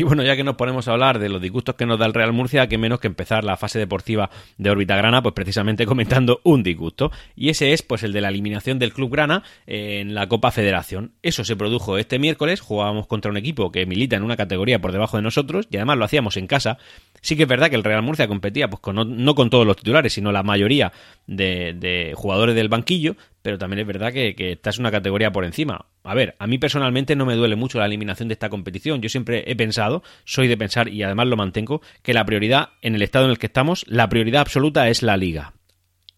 Y 0.00 0.02
bueno, 0.02 0.22
ya 0.22 0.34
que 0.34 0.44
nos 0.44 0.56
ponemos 0.56 0.88
a 0.88 0.92
hablar 0.92 1.18
de 1.18 1.28
los 1.28 1.42
disgustos 1.42 1.74
que 1.74 1.84
nos 1.84 1.98
da 1.98 2.06
el 2.06 2.14
Real 2.14 2.32
Murcia, 2.32 2.66
que 2.68 2.78
menos 2.78 3.00
que 3.00 3.06
empezar 3.06 3.44
la 3.44 3.58
fase 3.58 3.78
deportiva 3.78 4.30
de 4.56 4.70
órbita 4.70 4.96
grana, 4.96 5.22
pues 5.22 5.34
precisamente 5.34 5.84
comentando 5.86 6.40
un 6.42 6.62
disgusto. 6.62 7.12
Y 7.36 7.50
ese 7.50 7.74
es 7.74 7.82
pues 7.82 8.02
el 8.02 8.14
de 8.14 8.22
la 8.22 8.30
eliminación 8.30 8.78
del 8.78 8.94
Club 8.94 9.10
Grana 9.12 9.42
en 9.66 10.14
la 10.14 10.26
Copa 10.26 10.52
Federación. 10.52 11.12
Eso 11.20 11.44
se 11.44 11.54
produjo 11.54 11.98
este 11.98 12.18
miércoles, 12.18 12.62
jugábamos 12.62 13.08
contra 13.08 13.30
un 13.30 13.36
equipo 13.36 13.70
que 13.70 13.84
milita 13.84 14.16
en 14.16 14.22
una 14.22 14.38
categoría 14.38 14.80
por 14.80 14.92
debajo 14.92 15.18
de 15.18 15.22
nosotros 15.22 15.68
y 15.70 15.76
además 15.76 15.98
lo 15.98 16.06
hacíamos 16.06 16.38
en 16.38 16.46
casa. 16.46 16.78
Sí 17.20 17.36
que 17.36 17.42
es 17.42 17.48
verdad 17.50 17.68
que 17.68 17.76
el 17.76 17.84
Real 17.84 18.00
Murcia 18.00 18.26
competía 18.26 18.70
pues 18.70 18.80
no, 18.94 19.34
con 19.34 19.50
todos 19.50 19.66
los 19.66 19.76
titulares, 19.76 20.14
sino 20.14 20.32
la 20.32 20.42
mayoría 20.42 20.92
de, 21.26 22.14
jugadores 22.16 22.54
del 22.54 22.70
banquillo, 22.70 23.16
pero 23.42 23.58
también 23.58 23.80
es 23.80 23.86
verdad 23.86 24.12
que, 24.12 24.34
que 24.34 24.52
esta 24.52 24.70
es 24.70 24.78
una 24.78 24.90
categoría 24.90 25.32
por 25.32 25.44
encima. 25.44 25.86
A 26.02 26.14
ver, 26.14 26.36
a 26.38 26.46
mí 26.46 26.58
personalmente 26.58 27.16
no 27.16 27.26
me 27.26 27.34
duele 27.34 27.56
mucho 27.56 27.78
la 27.78 27.86
eliminación 27.86 28.28
de 28.28 28.34
esta 28.34 28.48
competición. 28.48 29.00
Yo 29.00 29.08
siempre 29.08 29.44
he 29.46 29.56
pensado, 29.56 30.02
soy 30.24 30.48
de 30.48 30.56
pensar 30.56 30.88
y 30.88 31.02
además 31.02 31.28
lo 31.28 31.36
mantengo, 31.36 31.82
que 32.02 32.14
la 32.14 32.24
prioridad 32.24 32.70
en 32.82 32.94
el 32.94 33.02
estado 33.02 33.26
en 33.26 33.32
el 33.32 33.38
que 33.38 33.46
estamos, 33.46 33.84
la 33.88 34.08
prioridad 34.08 34.42
absoluta 34.42 34.88
es 34.88 35.02
la 35.02 35.16
liga 35.16 35.54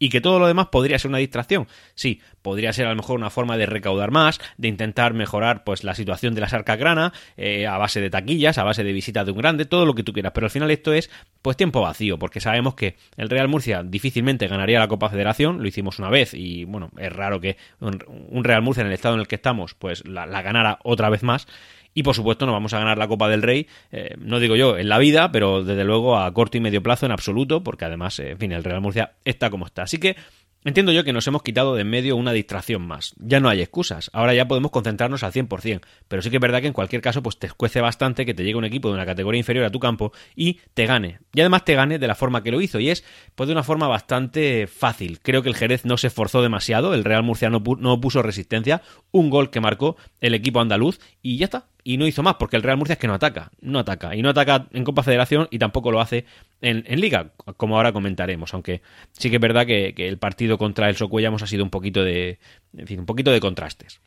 y 0.03 0.09
que 0.09 0.21
todo 0.21 0.41
lo 0.41 0.49
demás 0.49 0.67
podría 0.67 0.99
ser 0.99 1.11
una 1.11 1.19
distracción. 1.19 1.69
Sí, 1.95 2.21
podría 2.43 2.73
ser 2.73 2.87
a 2.87 2.91
lo 2.91 2.97
mejor 2.97 3.21
una 3.21 3.31
forma 3.31 3.57
de 3.57 3.67
recaudar 3.67 4.11
más, 4.11 4.41
de 4.57 4.67
intentar 4.67 5.15
mejorar 5.15 5.63
pues 5.63 5.85
la 5.85 5.95
situación 5.95 6.35
de 6.35 6.41
las 6.41 6.53
arcas 6.53 6.77
grana, 6.77 7.13
eh, 7.37 7.69
a 7.69 7.79
base 7.79 8.01
de 8.01 8.11
taquillas, 8.11 8.59
a 8.59 8.65
base 8.65 8.83
de 8.83 8.93
visitas 8.93 9.25
de 9.25 9.31
un 9.31 9.39
grande, 9.39 9.65
todo 9.65 9.87
lo 9.87 9.95
que 9.95 10.03
tú 10.03 10.13
quieras. 10.13 10.33
Pero 10.35 10.47
al 10.47 10.51
final 10.51 10.73
esto 10.73 10.93
es 10.93 11.09
pues 11.41 11.57
tiempo 11.57 11.81
vacío, 11.81 12.19
porque 12.19 12.41
sabemos 12.41 12.75
que 12.75 12.97
el 13.17 13.31
Real 13.31 13.47
Murcia 13.47 13.85
difícilmente 13.85 14.49
ganaría 14.49 14.81
la 14.81 14.89
Copa 14.89 15.09
Federación, 15.09 15.63
lo 15.63 15.69
hicimos 15.69 16.01
una 16.01 16.11
vez 16.11 16.35
y 16.35 16.65
bueno, 16.65 16.91
es 16.99 17.13
raro 17.13 17.41
que 17.41 17.57
un 17.79 18.43
Real 18.43 18.63
Murcia 18.63 18.81
en 18.81 18.89
el 18.89 18.95
estado 18.95 19.15
en 19.15 19.21
el 19.21 19.29
que 19.29 19.37
estamos 19.37 19.75
pues 19.75 20.05
la, 20.05 20.27
la 20.27 20.43
ganara 20.43 20.81
otra 20.83 21.11
vez 21.11 21.23
más. 21.23 21.47
Y 21.95 22.03
por 22.03 22.15
supuesto 22.15 22.47
no 22.47 22.53
vamos 22.53 22.73
a 22.73 22.79
ganar 22.79 22.99
la 22.99 23.09
Copa 23.09 23.29
del 23.29 23.43
Rey, 23.43 23.67
eh, 23.91 24.15
no 24.19 24.41
digo 24.41 24.57
yo 24.57 24.79
en 24.79 24.89
la 24.89 24.99
vida, 24.99 25.31
pero 25.33 25.63
desde 25.63 25.85
luego 25.85 26.19
a 26.19 26.33
corto 26.33 26.57
y 26.57 26.61
medio 26.61 26.83
plazo 26.83 27.07
en 27.07 27.13
absoluto, 27.13 27.63
porque 27.63 27.85
además, 27.85 28.19
eh, 28.19 28.31
en 28.31 28.39
fin, 28.39 28.53
el 28.53 28.65
Real 28.65 28.81
Murcia 28.81 29.13
está 29.25 29.51
como 29.51 29.67
está. 29.67 29.83
Así 29.83 29.99
que 29.99 30.17
Entiendo 30.65 30.93
yo 30.93 31.03
que 31.03 31.13
nos 31.13 31.27
hemos 31.27 31.43
quitado 31.43 31.75
de 31.75 31.81
en 31.83 31.91
medio 31.91 32.15
una 32.15 32.33
distracción 32.33 32.83
más. 32.83 33.15
Ya 33.19 33.41
no 33.41 33.49
hay 33.49 33.61
excusas. 33.61 34.11
Ahora 34.13 34.33
ya 34.33 34.47
podemos 34.47 34.71
concentrarnos 34.71 35.25
al 35.25 35.33
100%. 35.33 35.81
Pero 36.07 36.23
sí 36.23 36.31
que 36.31 36.37
es 36.37 36.41
verdad 36.41 36.61
que 36.61 36.69
en 36.69 36.73
cualquier 36.73 37.03
caso 37.03 37.21
pues 37.21 37.37
te 37.37 37.49
escuece 37.49 37.81
bastante 37.81 38.25
que 38.25 38.33
te 38.33 38.45
llegue 38.45 38.55
un 38.55 38.65
equipo 38.65 38.87
de 38.87 38.95
una 38.95 39.05
categoría 39.05 39.41
inferior 39.41 39.65
a 39.65 39.71
tu 39.71 39.81
campo 39.81 40.13
y 40.37 40.61
te 40.75 40.87
gane. 40.87 41.19
Y 41.35 41.41
además 41.41 41.65
te 41.65 41.75
gane 41.75 41.99
de 41.99 42.07
la 42.07 42.15
forma 42.15 42.45
que 42.45 42.53
lo 42.53 42.61
hizo. 42.61 42.79
Y 42.79 42.91
es 42.91 43.05
pues 43.35 43.49
de 43.49 43.55
una 43.55 43.65
forma 43.65 43.89
bastante 43.89 44.69
fácil. 44.69 45.19
Creo 45.21 45.43
que 45.43 45.49
el 45.49 45.57
Jerez 45.57 45.85
no 45.85 45.97
se 45.97 46.07
esforzó 46.07 46.43
demasiado. 46.43 46.95
El 46.95 47.03
Real 47.03 47.25
Murcia 47.25 47.51
no, 47.51 47.61
no 47.79 48.01
puso 48.01 48.23
resistencia. 48.23 48.83
Un 49.11 49.31
gol 49.31 49.51
que 49.51 49.61
marcó 49.61 49.97
el 50.21 50.33
equipo 50.35 50.61
andaluz 50.61 51.01
y 51.23 51.39
ya 51.39 51.47
está 51.47 51.72
y 51.85 51.97
no 51.97 52.07
hizo 52.07 52.23
más 52.23 52.37
porque 52.37 52.57
el 52.57 52.63
Real 52.63 52.77
Murcia 52.77 52.95
es 52.95 52.99
que 52.99 53.07
no 53.07 53.15
ataca, 53.15 53.51
no 53.61 53.79
ataca 53.79 54.15
y 54.15 54.23
no 54.23 54.31
ataca 54.31 54.69
en 54.73 54.85
Copa 54.85 55.03
Federación 55.03 55.49
y 55.51 55.59
tampoco 55.59 55.91
lo 55.91 56.01
hace 56.01 56.25
en, 56.61 56.85
Liga, 57.01 57.33
como 57.57 57.77
ahora 57.77 57.93
comentaremos, 57.93 58.55
aunque 58.55 58.83
sí 59.13 59.31
que 59.31 59.37
es 59.37 59.43
verdad 59.43 59.67
que, 59.67 59.95
el 59.97 60.19
partido 60.19 60.59
contra 60.59 60.89
el 60.89 60.97
Socuellamos 60.97 61.43
ha 61.43 61.47
sido 61.47 61.65
un 61.65 61.71
poquito 61.71 62.05
de, 62.05 62.39
en 62.77 63.01
un 63.01 63.07
poquito 63.07 63.33
de 63.33 63.41
contrastes. 63.41 64.01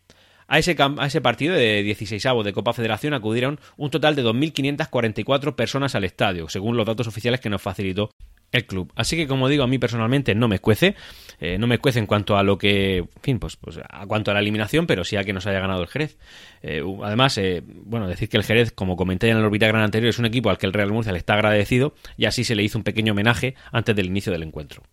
A 0.48 0.60
ese, 0.60 0.76
a 0.78 1.06
ese 1.06 1.22
partido 1.22 1.56
de 1.56 1.82
16 1.82 2.24
de 2.44 2.54
Copa 2.54 2.74
Federación 2.74 3.14
acudieron 3.14 3.60
un 3.78 3.90
total 3.90 4.16
de 4.16 4.24
2.544 4.24 5.56
personas 5.56 5.96
al 5.96 6.04
estadio, 6.04 6.48
según 6.50 6.78
los 6.78 6.86
datos 6.86 7.08
oficiales 7.08 7.40
que 7.40 7.50
nos 7.50 7.62
facilitó 7.62 8.12
el 8.52 8.66
club. 8.66 8.92
Así 8.96 9.18
que, 9.18 9.28
como 9.28 9.50
digo, 9.50 9.64
a 9.64 9.68
mí 9.68 9.80
personalmente 9.80 10.36
no 10.36 10.48
me 10.48 10.56
escuece. 10.56 10.96
Eh, 11.40 11.58
no 11.58 11.68
me 11.68 11.76
escuece 11.76 12.00
en 12.00 12.06
cuanto 12.06 12.38
a 12.38 12.44
lo 12.44 12.58
que. 12.58 12.98
En 12.98 13.22
fin, 13.22 13.40
pues, 13.40 13.56
pues 13.56 13.80
a 13.88 14.06
cuanto 14.08 14.32
a 14.32 14.34
la 14.34 14.40
eliminación, 14.40 14.88
pero 14.88 15.04
sí 15.04 15.16
a 15.18 15.24
que 15.24 15.34
nos 15.34 15.48
haya 15.48 15.60
ganado 15.60 15.82
el 15.82 15.88
Jerez. 15.88 16.18
Eh, 16.62 16.82
además, 17.04 17.38
eh, 17.38 17.62
bueno, 17.66 18.08
decir 18.08 18.30
que 18.30 18.38
el 18.38 18.44
Jerez, 18.44 18.72
como 18.72 18.96
comenté 18.96 19.30
en 19.30 19.38
el 19.38 19.46
Orbita 19.46 19.68
Gran 19.68 19.84
anterior, 19.84 20.10
es 20.10 20.20
un 20.20 20.26
equipo 20.26 20.50
al 20.50 20.58
que 20.58 20.66
el 20.66 20.74
Real 20.74 20.92
Murcia 20.92 21.12
le 21.12 21.20
está 21.20 21.34
agradecido 21.34 21.94
y 22.18 22.26
así 22.26 22.44
se 22.44 22.56
le 22.56 22.64
hizo 22.64 22.78
un 22.78 22.84
pequeño 22.84 23.14
homenaje 23.14 23.56
antes 23.72 23.96
del 23.96 24.08
inicio 24.08 24.32
del 24.32 24.44
encuentro. 24.44 24.84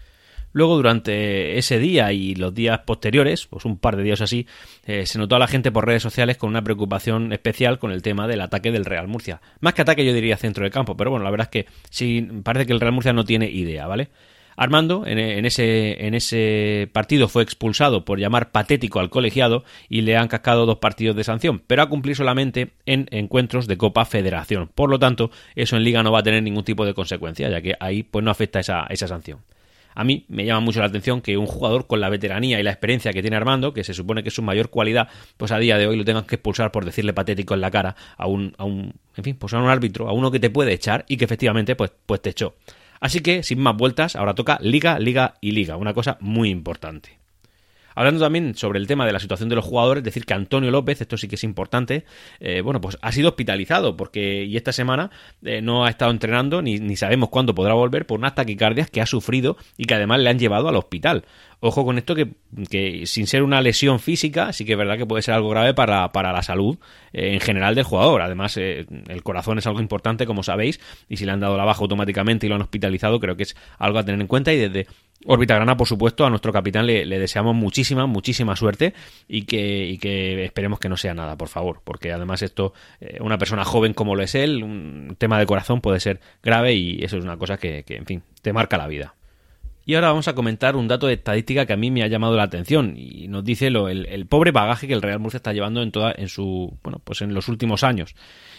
Luego, 0.53 0.77
durante 0.77 1.57
ese 1.59 1.79
día 1.79 2.13
y 2.13 2.35
los 2.35 2.55
días 2.55 2.81
posteriores, 2.81 3.47
pues 3.47 3.65
un 3.65 3.79
par 3.79 3.97
de 3.97 4.03
días 4.03 4.21
así, 4.21 4.47
eh, 4.85 5.07
se 5.07 5.19
notó 5.19 5.37
a 5.37 5.39
la 5.39 5.47
gente 5.47 5.73
por 5.73 5.87
redes 5.87 6.03
sociales 6.03 6.37
con 6.37 6.51
una 6.51 6.63
preocupación 6.63 7.33
especial 7.33 7.79
con 7.79 7.91
el 7.91 8.03
tema 8.03 8.29
del 8.29 8.43
ataque 8.43 8.71
del 8.71 8.85
Real 8.85 9.09
Murcia. 9.09 9.41
Más 9.61 9.73
que 9.73 9.83
ataque, 9.83 10.05
yo 10.05 10.13
diría 10.13 10.37
centro 10.37 10.65
de 10.65 10.71
campo, 10.71 10.97
pero 10.97 11.11
bueno, 11.11 11.25
la 11.25 11.31
verdad 11.31 11.49
es 11.51 11.65
que 11.65 11.73
sí, 11.89 12.29
parece 12.43 12.67
que 12.67 12.73
el 12.75 12.81
Real 12.81 12.93
Murcia 12.93 13.15
no 13.15 13.25
tiene 13.25 13.51
idea, 13.51 13.87
¿vale? 13.87 14.11
Armando 14.57 15.05
en, 15.07 15.45
ese, 15.47 16.07
en 16.07 16.15
ese 16.15 16.89
partido 16.93 17.29
fue 17.29 17.43
expulsado 17.43 18.05
por 18.05 18.19
llamar 18.19 18.51
patético 18.51 19.01
al 19.01 19.11
colegiado 19.11 19.65
y 19.89 20.03
le 20.03 20.17
han 20.17 20.29
cascado 20.29 20.67
dos 20.67 20.79
partidos 20.79 21.17
de 21.17 21.25
sanción, 21.25 21.63
pero 21.67 21.83
a 21.83 21.89
cumplir 21.89 22.17
solamente 22.17 22.73
en 22.87 23.09
encuentros 23.11 23.67
de 23.67 23.77
Copa 23.77 24.05
Federación. 24.05 24.69
Por 24.75 24.91
lo 24.91 24.99
tanto, 24.99 25.31
eso 25.55 25.77
en 25.77 25.85
Liga 25.85 26.03
no 26.03 26.13
va 26.13 26.21
a 26.21 26.23
tener 26.23 26.43
ningún 26.43 26.65
tipo 26.65 26.85
de 26.85 26.95
consecuencia, 26.95 27.49
ya 27.49 27.61
que 27.61 27.75
ahí 27.81 28.03
pues 28.03 28.25
no 28.25 28.31
afecta 28.31 28.61
esa, 28.61 28.87
esa 28.89 29.09
sanción. 29.09 29.41
A 29.95 30.05
mí 30.05 30.25
me 30.29 30.45
llama 30.45 30.61
mucho 30.61 30.81
la 30.81 30.87
atención 30.87 31.21
que 31.21 31.37
un 31.37 31.47
jugador 31.47 31.87
con 31.87 32.01
la 32.01 32.09
veteranía 32.09 32.59
y 32.59 32.63
la 32.63 32.71
experiencia 32.71 33.13
que 33.13 33.21
tiene 33.21 33.37
Armando, 33.37 33.73
que 33.75 33.85
se 33.85 33.95
supone 33.95 34.23
que 34.23 34.31
es 34.31 34.35
su 34.35 34.43
mayor 34.43 34.71
cualidad, 34.71 35.09
pues 35.37 35.53
a 35.53 35.59
día 35.59 35.77
de 35.79 35.87
hoy 35.87 35.97
lo 35.97 36.05
tengan 36.05 36.25
que 36.25 36.37
expulsar 36.37 36.73
por 36.73 36.85
decirle 36.85 37.13
patético 37.13 37.55
en 37.55 37.61
la 37.61 37.71
cara 37.71 37.95
a 38.17 38.27
un, 38.27 38.55
a 38.59 38.65
un 38.65 38.95
en 39.17 39.25
fin, 39.25 39.37
pues 39.37 39.53
a 39.53 39.59
un 39.59 39.69
árbitro, 39.69 40.09
a 40.09 40.13
uno 40.13 40.31
que 40.31 40.41
te 40.41 40.51
puede 40.51 40.73
echar 40.73 41.05
y 41.09 41.17
que 41.17 41.25
efectivamente 41.25 41.77
pues, 41.77 41.93
pues 42.07 42.23
te 42.23 42.31
echó. 42.31 42.55
Así 43.03 43.19
que, 43.19 43.43
sin 43.43 43.59
más 43.59 43.77
vueltas, 43.77 44.15
ahora 44.15 44.37
toca 44.37 44.59
liga, 44.63 45.01
liga 45.01 45.35
y 45.41 45.51
liga, 45.51 45.77
una 45.77 45.93
cosa 45.93 46.19
muy 46.21 46.51
importante. 46.51 47.22
Hablando 47.95 48.21
también 48.21 48.55
sobre 48.55 48.79
el 48.79 48.87
tema 48.87 49.07
de 49.07 49.13
la 49.13 49.21
situación 49.21 49.49
de 49.49 49.57
los 49.57 49.65
jugadores, 49.65 50.03
decir 50.03 50.25
que 50.25 50.35
Antonio 50.35 50.71
López, 50.71 51.01
esto 51.01 51.17
sí 51.17 51.29
que 51.29 51.37
es 51.37 51.45
importante, 51.45 52.05
eh, 52.41 52.61
bueno, 52.61 52.81
pues 52.81 52.99
ha 53.01 53.13
sido 53.13 53.31
hospitalizado 53.31 53.97
porque 53.97 54.45
y 54.45 54.57
esta 54.57 54.73
semana 54.73 55.11
eh, 55.45 55.61
no 55.61 55.85
ha 55.85 55.91
estado 55.91 56.11
entrenando 56.11 56.63
ni, 56.63 56.79
ni, 56.79 56.97
sabemos 56.97 57.29
cuándo 57.29 57.55
podrá 57.55 57.75
volver 57.75 58.07
por 58.07 58.19
unas 58.19 58.35
taquicardias 58.35 58.91
que 58.91 59.01
ha 59.01 59.07
sufrido 59.07 59.57
y 59.77 59.85
que 59.85 59.95
además 59.95 60.21
le 60.21 60.31
han 60.31 60.39
llevado 60.39 60.69
al 60.69 60.77
hospital. 60.77 61.25
Ojo 61.61 61.85
con 61.85 61.97
esto 61.97 62.17
que, 62.17 62.33
que 62.69 63.07
sin 63.07 63.29
ser 63.29 63.45
una 63.45 63.61
lesión 63.61 64.01
física, 64.01 64.53
sí 64.53 64.65
que 64.65 64.73
es 64.73 64.79
verdad 64.79 64.99
que 64.99 65.07
puede 65.07 65.23
ser 65.23 65.35
algo 65.35 65.49
grave 65.51 65.75
para, 65.75 66.11
para 66.11 66.33
la 66.33 66.43
salud 66.43 66.77
eh, 67.13 67.35
en 67.35 67.41
general 67.41 67.77
del 67.77 67.85
jugador. 67.85 68.21
Además, 68.21 68.57
el 68.57 69.23
corazón 69.23 69.59
es 69.59 69.67
algo 69.69 69.81
importante, 69.81 70.27
como 70.27 70.43
sabéis, 70.43 70.81
y 71.09 71.19
si 71.19 71.25
le 71.25 71.31
han 71.31 71.39
dado 71.39 71.57
la 71.57 71.65
baja 71.65 71.83
automáticamente 71.83 72.47
y 72.47 72.49
lo 72.49 72.57
han 72.57 72.63
hospitalizado, 72.63 73.21
creo 73.21 73.37
que 73.37 73.45
es 73.45 73.57
algo 73.79 73.99
a 73.99 74.05
tener 74.05 74.21
en 74.21 74.27
cuenta 74.27 74.53
y 74.53 74.59
desde 74.59 74.89
Órbita 75.27 75.55
Grana, 75.55 75.77
por 75.77 75.87
supuesto, 75.87 76.25
a 76.25 76.31
nuestro 76.31 76.53
capitán 76.53 76.87
le, 76.87 77.07
deseamos 77.07 77.55
muchísima, 77.55 78.07
muchísima 78.07 78.57
suerte 78.57 78.95
y 79.29 79.43
que, 79.43 79.99
que, 80.01 80.45
esperemos 80.45 80.79
que 80.79 80.89
no 80.89 80.97
sea 80.97 81.15
nada, 81.15 81.37
por 81.37 81.49
favor, 81.49 81.81
porque 81.85 82.13
además 82.13 82.43
esto, 82.43 82.73
eh, 83.01 83.19
una 83.21 83.39
persona 83.39 83.65
joven 83.65 83.95
como 83.95 84.17
lo 84.17 84.23
es 84.23 84.35
él, 84.35 84.63
un 84.63 85.17
tema 85.19 85.39
de 85.39 85.47
corazón 85.47 85.81
puede 85.81 86.01
ser 86.01 86.21
grave 86.43 86.75
y 86.75 87.05
eso 87.05 87.17
es 87.17 87.25
una 87.25 87.37
cosa 87.37 87.57
que, 87.57 87.85
en 87.87 88.07
fin, 88.07 88.23
te 88.43 88.53
marca 88.53 88.77
la 88.77 88.87
vida. 88.87 89.15
Y 89.85 89.95
ahora 89.95 90.09
vamos 90.09 90.29
a 90.29 90.35
comentar 90.35 90.77
un 90.77 90.87
dato 90.87 91.09
de 91.09 91.15
estadística 91.15 91.67
que 91.67 91.73
a 91.73 91.77
mí 91.77 91.91
me 91.91 92.05
ha 92.05 92.07
llamado 92.07 92.37
la 92.37 92.45
atención 92.45 92.95
y 92.97 93.27
nos 93.27 93.45
dice 93.45 93.69
lo, 93.69 93.89
el, 93.89 94.27
pobre 94.27 94.53
bagaje 94.53 94.87
que 94.87 94.95
el 94.95 95.03
Real 95.03 95.19
Murcia 95.19 95.39
está 95.39 95.53
llevando 95.53 95.83
en 95.83 95.91
toda, 95.91 96.15
en 96.17 96.29
su, 96.29 96.79
bueno, 96.85 97.01
pues 97.03 97.21
en 97.21 97.35
los 97.35 97.49
últimos 97.49 97.83
años. 97.83 98.15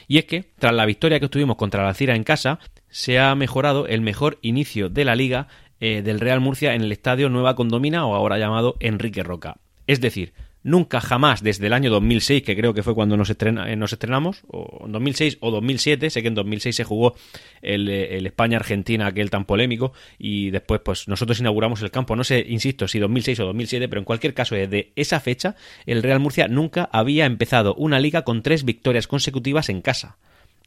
Y 0.10 0.18
es 0.18 0.26
que, 0.26 0.52
tras 0.60 0.74
la 0.74 0.86
victoria 0.86 1.20
que 1.20 1.28
obtuvimos 1.28 1.56
contra 1.56 1.86
la 1.86 1.94
Cira 1.94 2.16
en 2.16 2.26
casa, 2.26 2.60
se 2.90 3.20
ha 3.20 3.34
mejorado 3.36 3.88
el 3.88 4.02
mejor 4.02 4.38
inicio 4.42 4.90
de 4.90 5.06
la 5.06 5.16
liga 5.16 5.48
eh, 5.86 6.02
del 6.02 6.22
Real 6.22 6.40
Murcia 6.40 6.76
en 6.76 6.82
el 6.82 6.94
estadio 6.94 7.28
Nueva 7.28 7.58
Condomina 7.58 8.06
o 8.06 8.16
ahora 8.16 8.38
llamado 8.38 8.78
Enrique 8.80 9.22
Roca. 9.22 9.58
Es 9.86 10.00
decir, 10.00 10.32
nunca 10.64 11.02
jamás 11.02 11.44
desde 11.44 11.68
el 11.68 11.74
año 11.74 11.92
2006, 11.92 12.42
que 12.44 12.56
creo 12.56 12.74
que 12.74 12.84
fue 12.84 12.96
cuando 12.96 13.18
nos, 13.18 13.30
eh, 13.30 13.76
nos 13.76 13.92
estrenamos, 13.92 14.44
o 14.48 14.86
en 14.86 14.94
2006 14.94 15.40
o 15.42 15.52
2007, 15.52 16.10
sé 16.10 16.22
que 16.22 16.30
en 16.30 16.36
2006 16.36 16.74
se 16.74 16.86
jugó 16.86 17.16
el, 17.62 17.90
eh, 17.90 18.16
el 18.16 18.26
España-Argentina, 18.26 19.08
aquel 19.08 19.30
tan 19.30 19.44
polémico, 19.44 19.92
y 20.18 20.52
después 20.52 20.80
pues 20.86 21.10
nosotros 21.10 21.42
inauguramos 21.42 21.82
el 21.82 21.92
campo, 21.92 22.16
no 22.16 22.24
sé, 22.24 22.46
insisto, 22.48 22.88
si 22.88 23.00
2006 23.00 23.42
o 23.42 23.46
2007, 23.48 23.90
pero 23.90 24.00
en 24.00 24.06
cualquier 24.06 24.34
caso 24.34 24.56
desde 24.56 24.94
esa 24.96 25.20
fecha 25.20 25.58
el 25.86 26.02
Real 26.02 26.22
Murcia 26.22 26.48
nunca 26.48 26.88
había 26.94 27.26
empezado 27.26 27.76
una 27.76 28.00
liga 28.00 28.22
con 28.22 28.42
tres 28.42 28.64
victorias 28.64 29.06
consecutivas 29.06 29.68
en 29.68 29.82
casa. 29.82 30.18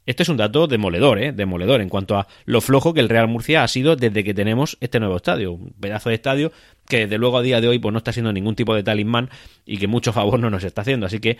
Esto 0.07 0.23
es 0.23 0.29
un 0.29 0.37
dato 0.37 0.67
demoledor, 0.67 1.19
¿eh? 1.19 1.33
Demoledor 1.33 1.81
en 1.81 1.89
cuanto 1.89 2.15
a 2.15 2.27
lo 2.45 2.61
flojo 2.61 2.93
que 2.93 3.01
el 3.01 3.09
Real 3.09 3.27
Murcia 3.27 3.63
ha 3.63 3.67
sido 3.67 3.97
desde 3.97 4.23
que 4.23 4.33
tenemos 4.33 4.77
este 4.79 5.01
nuevo 5.01 5.17
estadio. 5.17 5.51
Un 5.51 5.73
pedazo 5.79 6.07
de 6.07 6.15
estadio 6.15 6.53
que 6.87 6.99
desde 6.99 7.17
luego 7.17 7.37
a 7.37 7.41
día 7.41 7.59
de 7.59 7.67
hoy 7.67 7.77
pues 7.77 7.91
no 7.91 7.97
está 7.97 8.13
siendo 8.13 8.31
ningún 8.31 8.55
tipo 8.55 8.73
de 8.73 8.83
talismán 8.83 9.29
y 9.65 9.77
que 9.77 9.87
mucho 9.87 10.13
favor 10.13 10.39
no 10.39 10.49
nos 10.49 10.63
está 10.63 10.81
haciendo. 10.81 11.05
Así 11.05 11.19
que 11.19 11.37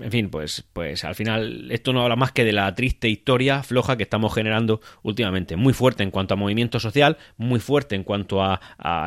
en 0.00 0.10
fin, 0.10 0.28
pues, 0.28 0.64
pues 0.72 1.04
al 1.04 1.14
final 1.14 1.70
esto 1.70 1.92
no 1.92 2.02
habla 2.02 2.16
más 2.16 2.32
que 2.32 2.44
de 2.44 2.52
la 2.52 2.74
triste 2.74 3.08
historia 3.08 3.62
floja 3.62 3.96
que 3.96 4.02
estamos 4.02 4.34
generando 4.34 4.80
últimamente. 5.02 5.56
Muy 5.56 5.72
fuerte 5.72 6.02
en 6.02 6.10
cuanto 6.10 6.34
a 6.34 6.36
movimiento 6.36 6.78
social, 6.78 7.16
muy 7.36 7.60
fuerte 7.60 7.94
en 7.94 8.04
cuanto 8.04 8.42
a, 8.42 8.60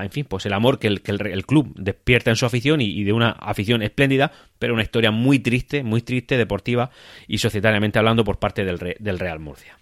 en 0.04 0.10
fin, 0.10 0.26
pues 0.26 0.46
el 0.46 0.54
amor 0.54 0.80
que 0.80 0.88
el, 0.88 1.02
que 1.02 1.12
el, 1.12 1.46
club 1.46 1.74
despierta 1.76 2.32
en 2.32 2.36
su 2.36 2.46
afición 2.46 2.82
y, 2.82 3.04
de 3.04 3.14
una 3.14 3.32
afición 3.32 3.82
espléndida, 3.82 4.32
pero 4.60 4.74
una 4.74 4.84
historia 4.84 5.12
muy 5.12 5.40
triste, 5.40 5.84
muy 5.84 6.02
triste, 6.02 6.38
deportiva 6.38 6.90
y 7.28 7.38
societariamente 7.38 8.00
hablando 8.00 8.24
por 8.24 8.40
parte 8.40 8.66
del, 8.66 8.96
del 9.00 9.20
Real 9.20 9.40
Murcia. 9.40 9.78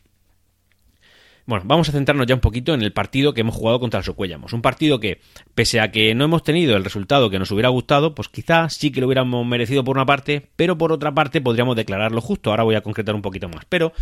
Bueno, 1.48 1.64
vamos 1.68 1.88
a 1.90 1.92
centrarnos 1.92 2.26
ya 2.26 2.34
un 2.34 2.42
poquito 2.42 2.74
en 2.74 2.82
el 2.82 2.92
partido 2.92 3.36
que 3.36 3.42
hemos 3.42 3.54
jugado 3.54 3.80
contra 3.80 4.00
el 4.00 4.04
Socuellamos. 4.04 4.54
Un 4.54 4.64
partido 4.64 5.00
que, 5.00 5.22
pese 5.54 5.80
a 5.80 5.92
que 5.92 6.16
no 6.16 6.26
hemos 6.26 6.42
tenido 6.42 6.76
el 6.76 6.84
resultado 6.84 7.30
que 7.30 7.38
nos 7.38 7.52
hubiera 7.52 7.70
gustado, 7.70 8.16
pues 8.16 8.30
quizás 8.30 8.74
sí 8.74 8.92
que 8.92 9.00
lo 9.00 9.06
hubiéramos 9.06 9.46
merecido 9.46 9.84
por 9.84 9.96
una 9.96 10.08
parte, 10.08 10.48
pero 10.56 10.76
por 10.76 10.92
otra 10.92 11.14
parte 11.14 11.42
podríamos 11.42 11.76
declararlo 11.76 12.20
justo. 12.20 12.50
Ahora 12.50 12.64
voy 12.64 12.74
a 12.74 12.82
concretar 12.82 13.14
un 13.14 13.22
poquito 13.22 13.48
más. 13.48 13.64
Pero 13.70 13.94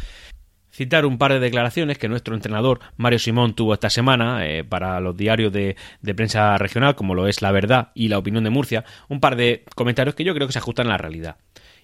citar 0.72 1.06
un 1.06 1.18
par 1.18 1.34
de 1.34 1.42
declaraciones 1.42 1.98
que 1.98 2.08
nuestro 2.08 2.34
entrenador 2.34 2.80
Mario 2.96 3.20
Simón 3.20 3.56
tuvo 3.56 3.74
esta 3.74 3.90
semana 3.90 4.48
eh, 4.48 4.64
para 4.64 5.02
los 5.02 5.18
diarios 5.18 5.52
de, 5.52 5.76
de, 6.02 6.16
prensa 6.16 6.58
regional, 6.58 6.96
como 6.96 7.14
lo 7.14 7.28
es 7.28 7.42
La 7.42 7.52
Verdad 7.52 7.90
y 7.94 8.08
La 8.08 8.20
Opinión 8.20 8.46
de 8.46 8.52
Murcia, 8.52 8.86
un 9.10 9.20
par 9.20 9.36
de 9.36 9.66
comentarios 9.76 10.16
que 10.16 10.24
yo 10.24 10.34
creo 10.34 10.48
que 10.48 10.54
se 10.54 10.60
ajustan 10.60 10.88
a 10.88 10.92
la 10.92 10.98
realidad 10.98 11.36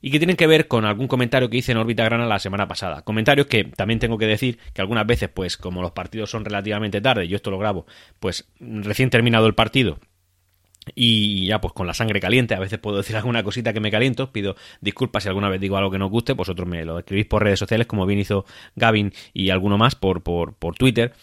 y 0.02 0.12
que 0.12 0.20
tienen 0.20 0.36
que 0.36 0.48
ver 0.48 0.68
con 0.68 0.86
algún 0.86 1.08
comentario 1.08 1.50
que 1.50 1.58
hice 1.58 1.72
en 1.72 1.78
órbita 1.78 2.04
grana 2.04 2.26
la 2.26 2.40
semana 2.40 2.68
pasada. 2.68 3.02
Comentarios 3.04 3.48
que 3.48 3.64
también 3.64 4.00
tengo 4.00 4.18
que 4.18 4.28
decir 4.28 4.60
que 4.74 4.82
algunas 4.82 5.06
veces, 5.06 5.30
pues 5.30 5.58
como 5.58 5.82
los 5.82 5.92
partidos 5.92 6.30
son 6.30 6.46
relativamente 6.46 7.02
tarde, 7.02 7.28
yo 7.28 7.36
esto 7.36 7.52
lo 7.52 7.60
grabo, 7.60 7.86
pues 8.20 8.50
recién 8.60 9.10
terminado 9.10 9.48
el 9.48 9.56
partido 9.56 10.00
y 10.96 11.46
ya 11.48 11.62
pues 11.62 11.74
con 11.74 11.88
la 11.88 11.94
sangre 11.94 12.20
caliente, 12.20 12.56
a 12.56 12.60
veces 12.60 12.80
puedo 12.80 12.98
decir 12.98 13.16
alguna 13.18 13.44
cosita 13.44 13.74
que 13.74 13.80
me 13.80 13.92
caliento, 13.92 14.32
pido 14.32 14.56
disculpas 14.82 15.24
si 15.24 15.30
alguna 15.30 15.50
vez 15.50 15.62
digo 15.62 15.78
algo 15.78 15.92
que 15.92 16.00
no 16.00 16.06
os 16.06 16.12
guste, 16.12 16.34
vosotros 16.34 16.68
me 16.68 16.86
lo 16.86 17.00
escribís 17.00 17.26
por 17.26 17.44
redes 17.44 17.60
sociales 17.60 17.88
como 17.88 18.06
bien 18.06 18.20
hizo 18.20 18.46
Gavin 18.76 19.14
y 19.34 19.50
alguno 19.50 19.78
más 19.78 19.96
por, 19.96 20.24
por, 20.24 20.56
por 20.56 20.76
Twitter 20.76 21.14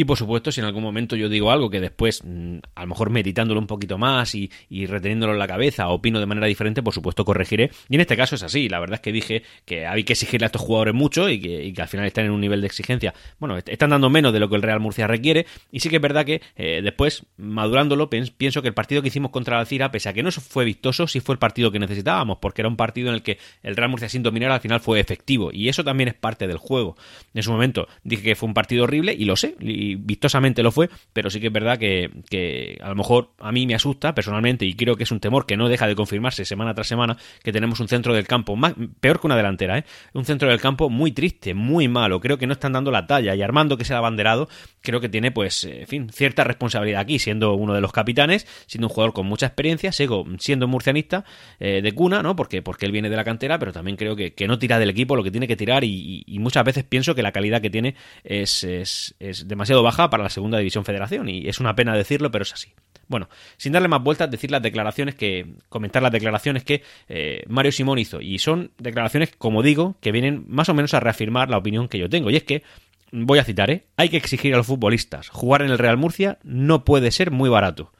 y 0.00 0.04
por 0.06 0.16
supuesto, 0.16 0.50
si 0.50 0.62
en 0.62 0.66
algún 0.66 0.82
momento 0.82 1.14
yo 1.14 1.28
digo 1.28 1.50
algo 1.50 1.68
que 1.68 1.78
después, 1.78 2.22
mm, 2.24 2.56
a 2.74 2.80
lo 2.80 2.86
mejor 2.86 3.10
meditándolo 3.10 3.60
un 3.60 3.66
poquito 3.66 3.98
más 3.98 4.34
y, 4.34 4.50
reteniéndolo 4.86 5.34
en 5.34 5.38
la 5.38 5.46
cabeza, 5.46 5.88
opino 5.88 6.18
de 6.18 6.24
manera 6.24 6.46
diferente, 6.46 6.82
por 6.82 6.94
supuesto 6.94 7.22
corregiré. 7.26 7.70
Y 7.90 7.96
en 7.96 8.00
este 8.00 8.16
caso 8.16 8.34
es 8.34 8.42
así. 8.42 8.70
La 8.70 8.80
verdad 8.80 8.94
es 8.94 9.00
que 9.02 9.12
dije 9.12 9.42
que 9.66 9.86
hay 9.86 10.04
que 10.04 10.14
exigirle 10.14 10.46
a 10.46 10.48
estos 10.48 10.62
jugadores 10.62 10.94
mucho 10.94 11.28
y 11.28 11.38
que, 11.38 11.82
al 11.82 11.86
final 11.86 12.06
están 12.06 12.24
en 12.24 12.30
un 12.30 12.40
nivel 12.40 12.62
de 12.62 12.66
exigencia. 12.66 13.12
Bueno, 13.38 13.58
están 13.58 13.90
dando 13.90 14.08
menos 14.08 14.32
de 14.32 14.40
lo 14.40 14.48
que 14.48 14.56
el 14.56 14.62
Real 14.62 14.80
Murcia 14.80 15.06
requiere. 15.06 15.44
Y 15.70 15.80
sí 15.80 15.90
que 15.90 15.96
es 15.96 16.02
verdad 16.02 16.24
que 16.24 16.40
eh, 16.56 16.80
después, 16.82 17.26
madurándolo, 17.36 18.08
pienso 18.08 18.62
que 18.62 18.68
el 18.68 18.74
partido 18.74 19.02
que 19.02 19.08
hicimos 19.08 19.30
contra 19.30 19.58
la 19.58 19.66
Cira, 19.66 19.90
pese 19.90 20.08
a 20.08 20.14
que 20.14 20.22
no 20.22 20.32
fue 20.32 20.64
vistoso, 20.64 21.08
sí 21.08 21.20
fue 21.20 21.34
el 21.34 21.38
partido 21.38 21.70
que 21.70 21.78
necesitábamos, 21.78 22.38
porque 22.38 22.62
era 22.62 22.70
un 22.70 22.76
partido 22.76 23.10
en 23.10 23.16
el 23.16 23.22
que 23.22 23.36
el 23.62 23.76
Real 23.76 23.90
Murcia 23.90 24.08
sin 24.08 24.22
dominar 24.22 24.50
al 24.50 24.60
final 24.60 24.80
fue 24.80 24.98
efectivo. 24.98 25.50
Y 25.52 25.68
eso 25.68 25.84
también 25.84 26.08
es 26.08 26.14
parte 26.14 26.46
del 26.46 26.56
juego. 26.56 26.96
En 27.34 27.42
su 27.42 27.52
momento 27.52 27.86
dije 28.02 28.22
que 28.22 28.34
fue 28.34 28.46
un 28.46 28.54
partido 28.54 28.84
horrible 28.84 29.12
y 29.12 29.26
lo 29.26 29.36
sé 29.36 29.56
vistosamente 29.96 30.62
lo 30.62 30.72
fue, 30.72 30.90
pero 31.12 31.30
sí 31.30 31.40
que 31.40 31.48
es 31.48 31.52
verdad 31.52 31.78
que, 31.78 32.78
a 32.82 32.88
lo 32.88 32.94
mejor 32.94 33.30
a 33.38 33.52
mí 33.52 33.66
me 33.66 33.74
asusta 33.74 34.14
personalmente 34.14 34.64
y 34.64 34.74
creo 34.74 34.96
que 34.96 35.04
es 35.04 35.10
un 35.10 35.20
temor 35.20 35.46
que 35.46 35.56
no 35.56 35.68
deja 35.68 35.86
de 35.86 35.94
confirmarse 35.94 36.44
semana 36.44 36.74
tras 36.74 36.88
semana 36.88 37.16
que 37.42 37.52
tenemos 37.52 37.80
un 37.80 37.88
centro 37.88 38.14
del 38.14 38.26
campo 38.26 38.56
más, 38.56 38.74
peor 39.00 39.20
que 39.20 39.26
una 39.26 39.36
delantera, 39.36 39.78
¿eh? 39.78 39.84
un 40.12 40.24
centro 40.24 40.48
del 40.48 40.60
campo 40.60 40.90
muy 40.90 41.12
triste, 41.12 41.54
muy 41.54 41.88
malo, 41.88 42.20
creo 42.20 42.38
que 42.38 42.46
no 42.46 42.52
están 42.52 42.72
dando 42.72 42.90
la 42.90 43.06
talla 43.06 43.34
y 43.34 43.42
Armando 43.42 43.76
que 43.76 43.84
sea 43.84 43.98
abanderado 43.98 44.48
creo 44.80 45.00
que 45.00 45.08
tiene 45.08 45.30
pues, 45.30 45.64
en 45.64 45.86
fin, 45.86 46.10
cierta 46.10 46.44
responsabilidad 46.44 47.00
aquí, 47.00 47.18
siendo 47.18 47.54
uno 47.54 47.74
de 47.74 47.80
los 47.80 47.92
capitanes, 47.92 48.46
siendo 48.66 48.86
un 48.88 48.92
jugador 48.92 49.12
con 49.12 49.26
mucha 49.26 49.46
experiencia, 49.46 49.92
siendo 49.92 50.68
murcianista 50.68 51.24
eh, 51.58 51.80
de 51.82 51.92
cuna, 51.92 52.22
¿no? 52.22 52.36
Porque, 52.36 52.62
porque 52.62 52.86
él 52.86 52.92
viene 52.92 53.10
de 53.10 53.16
la 53.16 53.24
cantera, 53.24 53.58
pero 53.58 53.72
también 53.72 53.96
creo 53.96 54.16
que, 54.16 54.32
que 54.34 54.46
no 54.46 54.58
tira 54.58 54.78
del 54.78 54.90
equipo 54.90 55.16
lo 55.16 55.22
que 55.22 55.30
tiene 55.30 55.46
que 55.46 55.56
tirar 55.56 55.84
y, 55.84 56.22
y 56.26 56.38
muchas 56.38 56.64
veces 56.64 56.84
pienso 56.84 57.14
que 57.14 57.22
la 57.22 57.32
calidad 57.32 57.60
que 57.60 57.70
tiene 57.70 57.94
es, 58.24 58.64
es, 58.64 59.14
es 59.18 59.46
demasiado 59.46 59.69
baja 59.74 60.10
para 60.10 60.22
la 60.22 60.30
segunda 60.30 60.58
división 60.58 60.84
federación 60.84 61.28
y 61.28 61.48
es 61.48 61.60
una 61.60 61.74
pena 61.74 61.96
decirlo, 61.96 62.30
pero 62.30 62.42
es 62.42 62.52
así. 62.52 62.72
Bueno, 63.08 63.28
sin 63.56 63.72
darle 63.72 63.88
más 63.88 64.02
vueltas, 64.02 64.30
decir 64.30 64.52
las 64.52 64.62
declaraciones 64.62 65.16
que. 65.16 65.54
comentar 65.68 66.00
las 66.00 66.12
declaraciones 66.12 66.62
que 66.62 66.82
eh, 67.08 67.42
Mario 67.48 67.72
Simón 67.72 67.98
hizo. 67.98 68.20
Y 68.20 68.38
son 68.38 68.70
declaraciones, 68.78 69.34
como 69.36 69.62
digo, 69.62 69.96
que 70.00 70.12
vienen 70.12 70.44
más 70.46 70.68
o 70.68 70.74
menos 70.74 70.94
a 70.94 71.00
reafirmar 71.00 71.50
la 71.50 71.58
opinión 71.58 71.88
que 71.88 71.98
yo 71.98 72.08
tengo. 72.08 72.30
Y 72.30 72.36
es 72.36 72.44
que, 72.44 72.62
voy 73.10 73.40
a 73.40 73.44
citar, 73.44 73.70
¿eh? 73.70 73.86
Hay 73.96 74.10
que 74.10 74.16
exigir 74.16 74.54
a 74.54 74.58
los 74.58 74.66
futbolistas. 74.66 75.28
Jugar 75.28 75.62
en 75.62 75.70
el 75.70 75.78
Real 75.78 75.96
Murcia 75.96 76.38
no 76.44 76.84
puede 76.84 77.10
ser 77.10 77.32
muy 77.32 77.50
barato. 77.50 77.92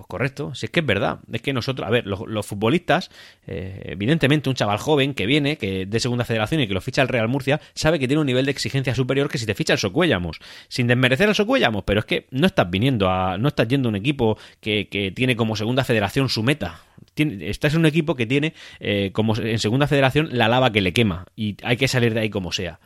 Pues 0.00 0.08
correcto, 0.08 0.54
si 0.54 0.64
es 0.64 0.70
que 0.70 0.80
es 0.80 0.86
verdad. 0.86 1.18
Es 1.30 1.42
que 1.42 1.52
nosotros, 1.52 1.86
a 1.86 1.90
ver, 1.90 2.06
los, 2.06 2.46
futbolistas, 2.46 3.10
eh, 3.46 3.82
evidentemente 3.84 4.48
un 4.48 4.54
chaval 4.54 4.78
joven 4.78 5.12
que 5.12 5.26
viene, 5.26 5.58
que 5.58 5.84
de 5.84 6.00
segunda 6.00 6.24
federación 6.24 6.62
y 6.62 6.66
que 6.66 6.72
lo 6.72 6.80
ficha 6.80 7.02
el 7.02 7.08
Real 7.08 7.28
Murcia, 7.28 7.60
sabe 7.74 7.98
que 7.98 8.08
tiene 8.08 8.22
un 8.22 8.26
nivel 8.26 8.46
de 8.46 8.50
exigencia 8.50 8.94
superior 8.94 9.28
que 9.28 9.36
si 9.36 9.44
te 9.44 9.54
ficha 9.54 9.74
el 9.74 9.78
Socuellamos. 9.78 10.38
Sin 10.68 10.86
desmerecer 10.86 11.28
al 11.28 11.34
Socuellamos, 11.34 11.84
pero 11.84 12.00
es 12.00 12.06
que 12.06 12.26
no 12.30 12.46
estás 12.46 12.70
viniendo 12.70 13.10
a. 13.10 13.36
no 13.36 13.48
estás 13.48 13.68
yendo 13.68 13.88
a 13.88 13.90
un 13.90 13.96
equipo 13.96 14.38
que, 14.62 14.88
que 14.88 15.10
tiene 15.10 15.36
como 15.36 15.54
segunda 15.54 15.84
federación 15.84 16.30
su 16.30 16.42
meta. 16.42 16.80
estás 17.14 17.74
en 17.74 17.80
un 17.80 17.86
equipo 17.86 18.16
que 18.16 18.24
tiene 18.24 18.54
eh, 18.78 19.10
como 19.12 19.36
en 19.36 19.58
segunda 19.58 19.86
federación 19.86 20.30
la 20.32 20.48
lava 20.48 20.72
que 20.72 20.80
le 20.80 20.94
quema. 20.94 21.26
Y 21.36 21.58
hay 21.62 21.76
que 21.76 21.88
salir 21.88 22.14
de 22.14 22.20
ahí 22.20 22.30
como 22.30 22.52
sea. 22.52 22.80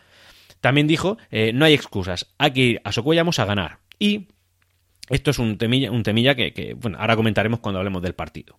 También 0.61 0.89
dijo, 0.89 1.17
eh, 1.31 1.53
no 1.55 1.65
hay 1.65 1.75
excusas, 1.75 2.27
hay 2.39 2.51
que 2.51 2.61
ir 2.61 2.81
a 2.83 2.91
Socuellamos 2.91 3.39
a 3.39 3.45
ganar. 3.45 3.79
Y 4.01 4.27
esto 5.09 5.31
es 5.31 5.39
un 5.39 5.59
temilla, 5.59 5.91
un 5.91 6.03
temilla 6.03 6.35
que, 6.35 6.77
bueno, 6.81 6.99
ahora 6.99 7.17
comentaremos 7.17 7.61
cuando 7.61 7.79
hablemos 7.79 8.03
del 8.03 8.15
partido. 8.15 8.59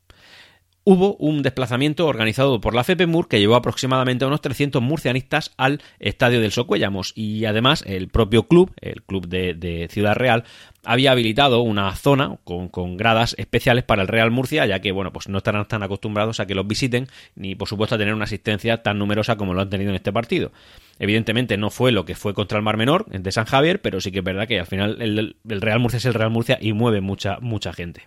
Hubo 0.87 1.15
un 1.15 1.41
desplazamiento 1.41 2.05
organizado 2.05 2.61
por 2.61 2.75
la 2.75 2.83
FEPEMUR 2.83 3.27
que 3.27 3.39
llevó 3.39 3.55
aproximadamente 3.55 4.23
a 4.23 4.27
unos 4.27 4.41
300 4.41 4.83
murcianistas 4.83 5.51
al 5.57 5.81
estadio 5.97 6.41
del 6.41 6.51
Socuellamos 6.51 7.11
y 7.15 7.45
además 7.45 7.83
el 7.87 8.07
propio 8.07 8.47
club, 8.47 8.71
el 8.81 9.01
club 9.01 9.27
de, 9.27 9.87
Ciudad 9.89 10.13
Real, 10.15 10.43
había 10.83 11.11
habilitado 11.11 11.61
una 11.61 11.95
zona 11.95 12.37
con, 12.43 12.69
con, 12.69 12.97
gradas 12.97 13.33
especiales 13.39 13.83
para 13.83 14.03
el 14.03 14.07
Real 14.07 14.29
Murcia, 14.29 14.67
ya 14.67 14.79
que, 14.79 14.91
bueno, 14.91 15.11
pues 15.11 15.27
no 15.27 15.39
estarán 15.39 15.67
tan 15.67 15.81
acostumbrados 15.81 16.39
a 16.39 16.45
que 16.45 16.53
los 16.53 16.67
visiten, 16.67 17.07
ni 17.33 17.55
por 17.55 17.67
supuesto 17.67 17.95
a 17.95 17.97
tener 17.97 18.13
una 18.13 18.25
asistencia 18.25 18.83
tan 18.83 18.99
numerosa 18.99 19.37
como 19.37 19.55
lo 19.55 19.61
han 19.61 19.71
tenido 19.71 19.89
en 19.89 19.95
este 19.95 20.13
partido. 20.13 20.51
Evidentemente 20.99 21.57
no 21.57 21.69
fue 21.69 21.91
lo 21.91 22.05
que 22.05 22.15
fue 22.15 22.33
contra 22.33 22.57
el 22.57 22.63
Mar 22.63 22.77
Menor 22.77 23.05
de 23.05 23.31
San 23.31 23.45
Javier, 23.45 23.81
pero 23.81 23.99
sí 23.99 24.11
que 24.11 24.19
es 24.19 24.25
verdad 24.25 24.47
que 24.47 24.59
al 24.59 24.65
final 24.65 25.01
el, 25.01 25.35
Real 25.43 25.79
Murcia 25.79 25.97
es 25.97 26.05
el 26.05 26.13
Real 26.13 26.29
Murcia 26.29 26.57
y 26.61 26.73
mueve 26.73 27.01
mucha, 27.01 27.37
mucha 27.41 27.73
gente. 27.73 28.03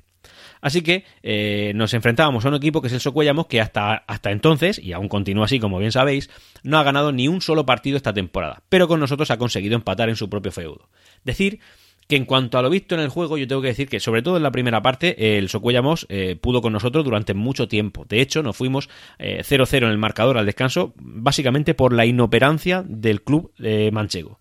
Así 0.61 0.83
que 0.83 1.05
eh, 1.23 1.73
nos 1.75 1.95
enfrentábamos 1.95 2.45
a 2.45 2.49
un 2.49 2.55
equipo 2.55 2.81
que 2.81 2.89
es 2.89 2.93
el 2.93 3.01
Socuellamos 3.01 3.47
que 3.47 3.61
hasta, 3.61 3.95
hasta 3.95 4.33
entonces, 4.33 4.79
y 4.79 4.93
aún 4.93 5.09
continúa 5.09 5.45
así 5.45 5.61
como 5.61 5.79
bien 5.79 5.93
sabéis, 5.93 6.31
no 6.63 6.79
ha 6.79 6.83
ganado 6.83 7.13
ni 7.13 7.29
un 7.29 7.41
solo 7.41 7.65
partido 7.65 7.97
esta 7.97 8.13
temporada, 8.13 8.63
pero 8.69 8.89
con 8.89 8.99
nosotros 8.99 9.31
ha 9.31 9.39
conseguido 9.39 9.77
empatar 9.77 10.09
en 10.09 10.17
su 10.17 10.29
propio 10.29 10.51
feudo. 10.51 10.89
Decir 11.25 11.61
que 12.09 12.17
en 12.17 12.25
cuanto 12.25 12.59
a 12.59 12.63
lo 12.63 12.71
visto 12.71 12.95
en 12.95 13.03
el 13.03 13.11
juego, 13.11 13.37
yo 13.37 13.47
tengo 13.47 13.61
que 13.61 13.69
decir 13.69 13.89
que, 13.89 14.01
sobre 14.01 14.23
todo 14.23 14.39
en 14.39 14.43
la 14.43 14.51
primera 14.51 14.83
parte, 14.83 15.37
el 15.39 15.51
Socuellamos 15.51 16.07
eh, 16.09 16.37
pudo 16.41 16.63
con 16.63 16.73
nosotros 16.73 17.05
durante 17.05 17.35
mucho 17.35 17.69
tiempo. 17.69 18.07
De 18.09 18.21
hecho, 18.23 18.43
nos 18.43 18.57
fuimos 18.57 18.89
0-0 19.19 19.75
eh, 19.75 19.77
en 19.77 19.85
el 19.85 19.99
marcador 19.99 20.39
al 20.39 20.47
descanso, 20.47 20.95
básicamente 20.97 21.75
por 21.75 21.93
la 21.93 22.07
inoperancia 22.07 22.83
del 22.87 23.23
club 23.23 23.53
manchego. 23.93 24.41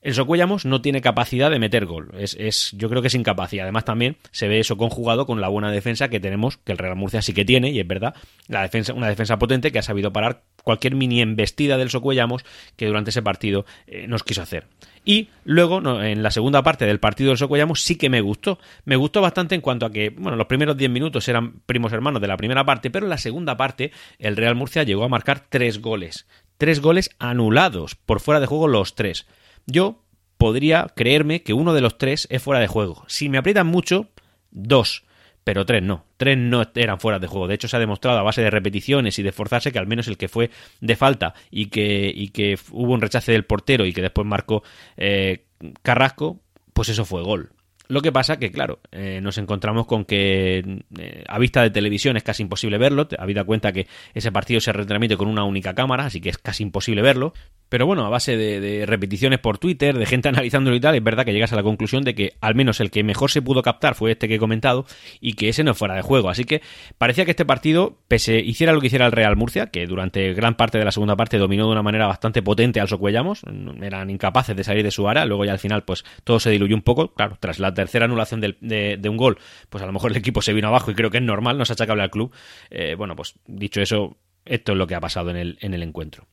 El 0.00 0.14
Socuellamos 0.14 0.64
no 0.64 0.80
tiene 0.80 1.00
capacidad 1.00 1.50
de 1.50 1.58
meter 1.58 1.86
gol. 1.86 2.10
Es, 2.18 2.36
es, 2.38 2.72
yo 2.76 2.88
creo 2.88 3.02
que 3.02 3.08
es 3.08 3.14
incapaz. 3.14 3.52
Y 3.52 3.60
además 3.60 3.84
también 3.84 4.16
se 4.30 4.46
ve 4.46 4.60
eso 4.60 4.76
conjugado 4.76 5.26
con 5.26 5.40
la 5.40 5.48
buena 5.48 5.72
defensa 5.72 6.08
que 6.08 6.20
tenemos, 6.20 6.58
que 6.58 6.72
el 6.72 6.78
Real 6.78 6.96
Murcia 6.96 7.20
sí 7.20 7.34
que 7.34 7.44
tiene, 7.44 7.70
y 7.70 7.80
es 7.80 7.86
verdad, 7.86 8.14
la 8.46 8.62
defensa, 8.62 8.92
una 8.94 9.08
defensa 9.08 9.38
potente 9.38 9.72
que 9.72 9.78
ha 9.80 9.82
sabido 9.82 10.12
parar 10.12 10.42
cualquier 10.62 10.94
mini 10.94 11.20
embestida 11.20 11.78
del 11.78 11.90
Socuellamos 11.90 12.44
que 12.76 12.86
durante 12.86 13.10
ese 13.10 13.22
partido 13.22 13.64
eh, 13.86 14.06
nos 14.06 14.22
quiso 14.22 14.42
hacer. 14.42 14.66
Y 15.04 15.30
luego, 15.44 15.80
en 16.02 16.22
la 16.22 16.30
segunda 16.30 16.62
parte 16.62 16.84
del 16.84 17.00
partido 17.00 17.30
del 17.30 17.38
Socuellamos, 17.38 17.82
sí 17.82 17.96
que 17.96 18.10
me 18.10 18.20
gustó. 18.20 18.58
Me 18.84 18.96
gustó 18.96 19.20
bastante 19.22 19.54
en 19.54 19.62
cuanto 19.62 19.86
a 19.86 19.90
que, 19.90 20.10
bueno, 20.10 20.36
los 20.36 20.46
primeros 20.46 20.76
10 20.76 20.90
minutos 20.90 21.26
eran 21.28 21.60
primos 21.66 21.92
hermanos 21.92 22.20
de 22.20 22.28
la 22.28 22.36
primera 22.36 22.64
parte, 22.64 22.90
pero 22.90 23.06
en 23.06 23.10
la 23.10 23.18
segunda 23.18 23.56
parte 23.56 23.90
el 24.18 24.36
Real 24.36 24.54
Murcia 24.54 24.82
llegó 24.82 25.04
a 25.04 25.08
marcar 25.08 25.46
tres 25.48 25.80
goles. 25.80 26.26
Tres 26.58 26.80
goles 26.80 27.10
anulados, 27.18 27.94
por 27.94 28.20
fuera 28.20 28.40
de 28.40 28.46
juego 28.46 28.68
los 28.68 28.94
tres. 28.94 29.26
Yo 29.70 30.02
podría 30.38 30.86
creerme 30.96 31.42
que 31.42 31.52
uno 31.52 31.74
de 31.74 31.82
los 31.82 31.98
tres 31.98 32.26
es 32.30 32.42
fuera 32.42 32.60
de 32.60 32.66
juego. 32.66 33.04
Si 33.06 33.28
me 33.28 33.38
aprietan 33.38 33.66
mucho, 33.66 34.08
dos. 34.50 35.04
Pero 35.44 35.66
tres 35.66 35.82
no. 35.82 36.04
Tres 36.16 36.36
no 36.38 36.62
eran 36.74 36.98
fuera 36.98 37.18
de 37.18 37.26
juego. 37.26 37.48
De 37.48 37.54
hecho, 37.54 37.68
se 37.68 37.76
ha 37.76 37.80
demostrado 37.80 38.18
a 38.18 38.22
base 38.22 38.42
de 38.42 38.50
repeticiones 38.50 39.18
y 39.18 39.22
de 39.22 39.28
esforzarse 39.28 39.70
que 39.70 39.78
al 39.78 39.86
menos 39.86 40.08
el 40.08 40.16
que 40.16 40.28
fue 40.28 40.50
de 40.80 40.96
falta 40.96 41.34
y 41.50 41.66
que, 41.66 42.10
y 42.14 42.28
que 42.28 42.58
hubo 42.70 42.92
un 42.92 43.00
rechace 43.00 43.32
del 43.32 43.44
portero 43.44 43.86
y 43.86 43.92
que 43.92 44.02
después 44.02 44.26
marcó 44.26 44.62
eh, 44.96 45.44
Carrasco, 45.82 46.40
pues 46.72 46.88
eso 46.88 47.04
fue 47.04 47.22
gol. 47.22 47.50
Lo 47.88 48.02
que 48.02 48.12
pasa 48.12 48.38
que, 48.38 48.50
claro, 48.50 48.80
eh, 48.92 49.20
nos 49.22 49.38
encontramos 49.38 49.86
con 49.86 50.04
que 50.04 50.82
eh, 50.98 51.24
a 51.26 51.38
vista 51.38 51.62
de 51.62 51.70
televisión 51.70 52.18
es 52.18 52.22
casi 52.22 52.42
imposible 52.42 52.76
verlo, 52.76 53.08
habida 53.18 53.44
cuenta 53.44 53.72
que 53.72 53.86
ese 54.12 54.30
partido 54.30 54.60
se 54.60 54.72
retransmite 54.74 55.16
con 55.16 55.28
una 55.28 55.44
única 55.44 55.74
cámara, 55.74 56.04
así 56.04 56.20
que 56.20 56.28
es 56.28 56.38
casi 56.38 56.62
imposible 56.62 57.00
verlo. 57.00 57.32
Pero 57.68 57.86
bueno, 57.86 58.06
a 58.06 58.08
base 58.08 58.36
de, 58.36 58.86
repeticiones 58.86 59.38
por 59.38 59.58
Twitter, 59.58 59.98
de 59.98 60.06
gente 60.06 60.28
analizándolo 60.30 60.76
y 60.76 60.80
tal, 60.80 60.94
es 60.94 61.02
verdad 61.02 61.24
que 61.24 61.32
llegas 61.32 61.52
a 61.52 61.56
la 61.56 61.62
conclusión 61.62 62.04
de 62.04 62.14
que 62.14 62.34
al 62.40 62.54
menos 62.54 62.80
el 62.80 62.90
que 62.90 63.04
mejor 63.04 63.30
se 63.30 63.42
pudo 63.42 63.62
captar 63.62 63.94
fue 63.94 64.12
este 64.12 64.28
que 64.28 64.36
he 64.36 64.38
comentado 64.38 64.86
y 65.20 65.34
que 65.34 65.48
ese 65.48 65.64
no 65.64 65.74
fuera 65.74 65.94
de 65.94 66.02
juego. 66.02 66.30
Así 66.30 66.44
que 66.44 66.62
parecía 66.96 67.24
que 67.24 67.32
este 67.32 67.44
partido, 67.44 67.98
pese 68.08 68.38
hiciera 68.40 68.72
lo 68.72 68.80
que 68.80 68.86
hiciera 68.86 69.06
el 69.06 69.12
Real 69.12 69.36
Murcia, 69.36 69.66
que 69.66 69.86
durante 69.86 70.32
gran 70.34 70.56
parte 70.56 70.78
de 70.78 70.84
la 70.84 70.92
segunda 70.92 71.16
parte 71.16 71.38
dominó 71.38 71.66
de 71.66 71.72
una 71.72 71.82
manera 71.82 72.06
bastante 72.06 72.42
potente 72.42 72.80
al 72.80 72.88
Socuellamos, 72.88 73.42
eran 73.82 74.10
incapaces 74.10 74.56
de 74.56 74.64
salir 74.64 74.84
de 74.84 74.90
su 74.90 75.08
área, 75.08 75.24
luego 75.24 75.44
ya 75.44 75.52
al 75.52 75.58
final 75.58 75.84
pues 75.84 76.04
todo 76.24 76.40
se 76.40 76.50
diluyó 76.50 76.74
un 76.74 76.82
poco, 76.82 77.12
claro, 77.14 77.36
tras 77.40 77.58
la 77.58 77.74
tercera 77.74 78.06
anulación 78.06 78.40
de, 78.40 79.08
un 79.08 79.16
gol, 79.16 79.38
pues 79.68 79.82
a 79.82 79.86
lo 79.86 79.92
mejor 79.92 80.10
el 80.10 80.16
equipo 80.16 80.42
se 80.42 80.52
vino 80.52 80.68
abajo 80.68 80.90
y 80.90 80.94
creo 80.94 81.10
que 81.10 81.18
es 81.18 81.22
normal, 81.22 81.58
no 81.58 81.64
se 81.64 81.72
achacable 81.72 82.02
al 82.02 82.10
club. 82.10 82.32
Eh, 82.70 82.94
bueno, 82.94 83.16
pues 83.16 83.34
dicho 83.46 83.80
eso, 83.80 84.16
esto 84.44 84.72
es 84.72 84.78
lo 84.78 84.86
que 84.86 84.94
ha 84.94 85.00
pasado 85.00 85.30
en 85.30 85.36
el, 85.36 85.58
en 85.60 85.74
el 85.74 85.82
encuentro. 85.82 86.26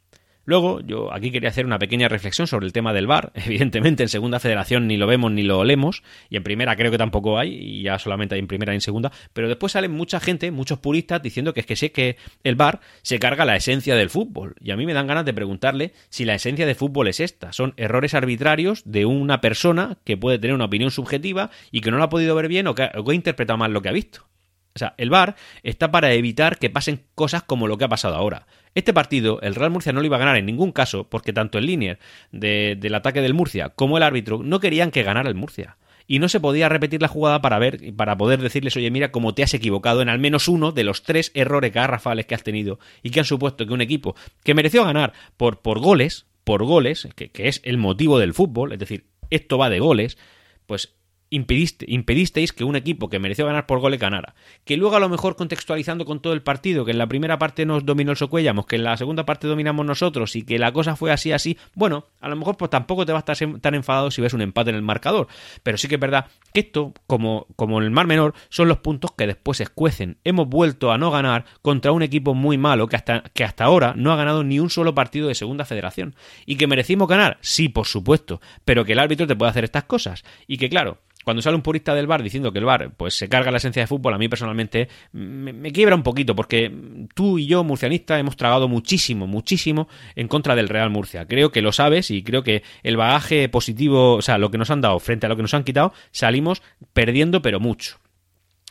Luego, 0.46 0.80
yo 0.82 1.12
aquí 1.12 1.32
quería 1.32 1.50
hacer 1.50 1.66
una 1.66 1.80
pequeña 1.80 2.08
reflexión 2.08 2.48
sobre 2.48 2.68
el 2.68 2.74
tema 2.74 2.94
del 2.94 3.08
VAR. 3.08 3.32
Evidentemente, 3.36 4.04
en 4.04 4.10
segunda 4.10 4.40
federación 4.40 4.88
ni 4.88 4.98
lo 4.98 5.08
vemos 5.08 5.32
ni 5.32 5.42
lo 5.42 5.60
olemos, 5.60 6.04
y 6.30 6.38
en 6.38 6.44
primera 6.44 6.76
creo 6.76 6.92
que 6.92 6.98
tampoco 6.98 7.38
hay, 7.40 7.54
y 7.54 7.84
ya 7.84 8.00
solamente 8.00 8.36
hay 8.36 8.40
en 8.40 8.48
primera 8.48 8.74
y 8.74 8.76
en 8.76 8.82
segunda, 8.82 9.12
pero 9.34 9.48
después 9.48 9.72
sale 9.74 9.90
mucha 9.90 10.20
gente, 10.20 10.52
muchos 10.52 10.80
puristas, 10.80 11.22
diciendo 11.22 11.54
que 11.54 11.62
es 11.62 11.66
que 11.66 11.76
sé 11.76 11.92
que 11.92 12.18
el 12.44 12.56
VAR 12.56 12.80
se 13.02 13.20
carga 13.20 13.46
la 13.46 13.56
esencia 13.56 13.96
del 13.96 14.10
fútbol. 14.10 14.56
Y 14.62 14.72
a 14.72 14.78
mí 14.78 14.86
me 14.86 14.94
dan 14.94 15.08
ganas 15.08 15.26
de 15.26 15.34
preguntarle 15.34 15.94
si 16.10 16.26
la 16.26 16.36
esencia 16.36 16.66
del 16.66 16.76
fútbol 16.76 17.08
es 17.08 17.20
esta. 17.20 17.52
Son 17.52 17.74
errores 17.78 18.14
arbitrarios 18.14 18.84
de 18.86 19.06
una 19.06 19.42
persona 19.42 19.98
que 20.04 20.18
puede 20.18 20.40
tener 20.40 20.56
una 20.56 20.66
opinión 20.66 20.92
subjetiva 20.92 21.50
y 21.72 21.82
que 21.82 21.92
no 21.92 21.98
lo 21.98 22.04
ha 22.04 22.10
podido 22.10 22.36
ver 22.36 22.48
bien 22.48 22.68
o 22.68 22.76
que 22.76 22.90
o 22.96 23.04
que 23.04 23.12
ha 23.12 23.16
interpretado 23.16 23.58
mal 23.58 23.74
lo 23.74 23.82
que 23.82 23.90
ha 23.90 23.94
visto. 23.94 24.28
O 24.76 24.80
sea, 24.80 24.94
el 24.98 25.10
VAR 25.10 25.36
está 25.64 25.90
para 25.90 26.12
evitar 26.14 26.58
que 26.58 26.70
pasen 26.70 27.06
cosas 27.16 27.44
como 27.44 27.68
lo 27.68 27.78
que 27.78 27.86
ha 27.86 27.90
pasado 27.90 28.16
ahora. 28.16 28.46
Este 28.76 28.94
partido, 28.94 29.40
el 29.42 29.56
Real 29.56 29.72
Murcia 29.72 29.94
no 29.94 30.02
lo 30.02 30.06
iba 30.06 30.18
a 30.18 30.20
ganar 30.20 30.36
en 30.36 30.46
ningún 30.46 30.74
caso, 30.74 31.10
porque 31.10 31.32
tanto 31.32 31.58
el 31.58 31.66
línea 31.66 31.98
del 32.32 32.94
ataque 32.94 33.22
del 33.22 33.34
Murcia 33.34 33.70
como 33.70 33.96
el 33.96 34.04
árbitro 34.04 34.44
no 34.44 34.60
querían 34.60 34.92
que 34.92 35.02
ganara 35.02 35.30
el 35.30 35.36
Murcia. 35.36 35.78
Y 36.08 36.20
no 36.20 36.28
se 36.28 36.42
podía 36.42 36.70
repetir 36.70 37.02
la 37.02 37.08
jugada 37.08 37.42
para 37.42 37.58
ver, 37.58 37.96
para 37.96 38.18
poder 38.18 38.42
decirles, 38.42 38.76
oye, 38.76 38.92
mira 38.92 39.12
cómo 39.12 39.34
te 39.34 39.44
has 39.44 39.54
equivocado 39.54 40.02
en 40.02 40.10
al 40.10 40.20
menos 40.20 40.50
uno 40.50 40.74
de 40.74 40.84
los 40.84 41.04
tres 41.04 41.32
errores 41.34 41.74
garrafales 41.74 42.26
que 42.26 42.36
has 42.36 42.44
tenido 42.44 42.78
y 43.02 43.10
que 43.10 43.22
han 43.22 43.26
supuesto 43.26 43.66
que 43.66 43.74
un 43.74 43.82
equipo 43.82 44.16
que 44.44 44.54
mereció 44.54 44.84
ganar 44.84 45.14
por, 45.38 45.62
por 45.62 45.80
goles, 45.80 46.28
por 46.44 46.64
goles, 46.64 47.08
que, 47.16 47.32
que 47.32 47.48
es 47.48 47.62
el 47.64 47.78
motivo 47.78 48.20
del 48.20 48.34
fútbol, 48.34 48.74
es 48.74 48.80
decir, 48.80 49.06
esto 49.30 49.58
va 49.58 49.70
de 49.70 49.80
goles, 49.80 50.18
pues 50.68 50.96
impediste, 51.30 51.86
impedisteis 51.90 52.54
que 52.54 52.64
un 52.64 52.76
equipo 52.76 53.10
que 53.10 53.20
mereció 53.20 53.46
ganar 53.46 53.66
por 53.66 53.80
goles 53.80 54.00
ganara. 54.00 54.36
Que 54.64 54.78
luego 54.78 54.96
a 54.96 55.00
lo 55.00 55.10
mejor 55.10 55.36
contextualizando 55.36 56.06
con 56.06 56.22
todo 56.22 56.34
el 56.34 56.42
partido, 56.42 56.86
que 56.86 56.92
en 56.92 56.98
la 56.98 57.08
primera 57.08 57.38
parte 57.40 57.66
nos 57.66 57.86
dominó 57.86 58.12
el 58.12 58.18
Socuellamos, 58.18 58.66
que 58.66 58.76
en 58.76 58.84
la 58.84 58.98
segunda 58.98 59.26
parte 59.26 59.48
dominamos 59.48 59.86
nosotros 59.86 60.36
y 60.36 60.44
que 60.44 60.60
la 60.60 60.72
cosa 60.72 60.96
fue 60.96 61.12
así, 61.12 61.32
así, 61.32 61.58
bueno, 61.74 62.06
a 62.22 62.30
lo 62.30 62.36
mejor 62.36 62.58
pues 62.58 62.72
tampoco 62.72 63.06
te 63.06 63.12
vas 63.12 63.24
a 63.28 63.34
estar 63.34 63.60
tan 63.60 63.76
enfadado 63.76 64.12
si 64.12 64.22
ves 64.22 64.34
un 64.34 64.42
empate 64.42 64.70
en 64.70 64.76
el 64.76 64.82
marcador. 64.82 65.28
Pero 65.64 65.78
sí 65.78 65.88
que 65.88 65.96
es 65.96 66.02
verdad 66.02 66.28
que 66.54 66.62
esto, 66.62 66.94
como, 67.08 67.48
como 67.56 67.80
en 67.80 67.86
el 67.86 67.92
Mar 67.92 68.08
Menor, 68.08 68.34
son 68.50 68.68
los 68.68 68.78
puntos 68.78 69.12
que 69.12 69.28
después 69.28 69.58
se 69.58 69.64
escuecen. 69.64 70.18
Hemos 70.24 70.48
vuelto 70.48 70.92
a 70.92 70.98
no 70.98 71.12
ganar 71.12 71.46
contra 71.62 71.92
un 71.92 72.04
equipo 72.04 72.34
muy 72.34 72.58
malo 72.58 72.88
que 72.88 72.96
hasta, 72.96 73.24
que 73.34 73.44
hasta 73.44 73.66
ahora 73.66 73.94
no 73.96 74.12
ha 74.12 74.16
ganado 74.16 74.44
ni 74.44 74.60
un 74.60 74.70
solo 74.70 74.96
partido 74.96 75.28
de 75.28 75.36
segunda 75.36 75.66
federación. 75.66 76.16
¿Y 76.46 76.56
que 76.56 76.68
merecimos 76.68 77.08
ganar? 77.08 77.38
Sí, 77.42 77.70
por 77.70 77.88
supuesto, 77.88 78.42
pero 78.64 78.86
que 78.86 78.94
el 78.94 79.00
árbitro 79.00 79.28
te 79.28 79.36
puede 79.36 79.50
hacer 79.50 79.64
estas 79.64 79.84
cosas. 79.86 80.24
Y 80.48 80.58
que 80.58 80.70
claro, 80.70 81.00
cuando 81.26 81.42
sale 81.42 81.56
un 81.56 81.64
purista 81.64 81.96
del 81.96 82.06
bar 82.06 82.22
diciendo 82.22 82.54
que 82.54 82.60
el 82.60 82.66
bar 82.66 82.92
pues 82.96 83.16
se 83.16 83.28
carga 83.28 83.50
la 83.52 83.58
esencia 83.58 83.82
de 83.82 83.88
fútbol, 83.88 84.14
a 84.14 84.18
mí 84.20 84.30
personalmente 84.30 84.88
me, 85.12 85.72
quiebra 85.72 85.96
un 85.96 86.04
poquito, 86.04 86.36
porque 86.36 86.72
tú 87.16 87.40
y 87.40 87.48
yo, 87.48 87.64
murcianistas, 87.64 88.20
hemos 88.20 88.38
tragado 88.38 88.68
muchísimo, 88.68 89.26
muchísimo 89.26 89.90
en 90.16 90.28
contra 90.28 90.56
del 90.56 90.70
Real 90.70 90.92
Murcia. 90.92 91.26
Creo 91.28 91.52
que 91.52 91.64
lo 91.64 91.72
sabes 91.72 92.12
y 92.12 92.24
creo 92.24 92.44
que 92.44 92.62
el 92.84 92.96
bagaje 92.96 93.50
positivo, 93.50 94.14
o 94.14 94.22
sea, 94.22 94.38
lo 94.38 94.52
que 94.52 94.60
nos 94.60 94.70
han 94.70 94.82
dado 94.82 95.00
frente 95.00 95.26
a 95.26 95.30
lo 95.30 95.36
que 95.36 95.42
nos 95.42 95.56
han 95.56 95.64
quitado, 95.64 95.94
salimos 96.12 96.62
perdiendo, 96.94 97.42
pero 97.42 97.60
mucho. 97.60 97.98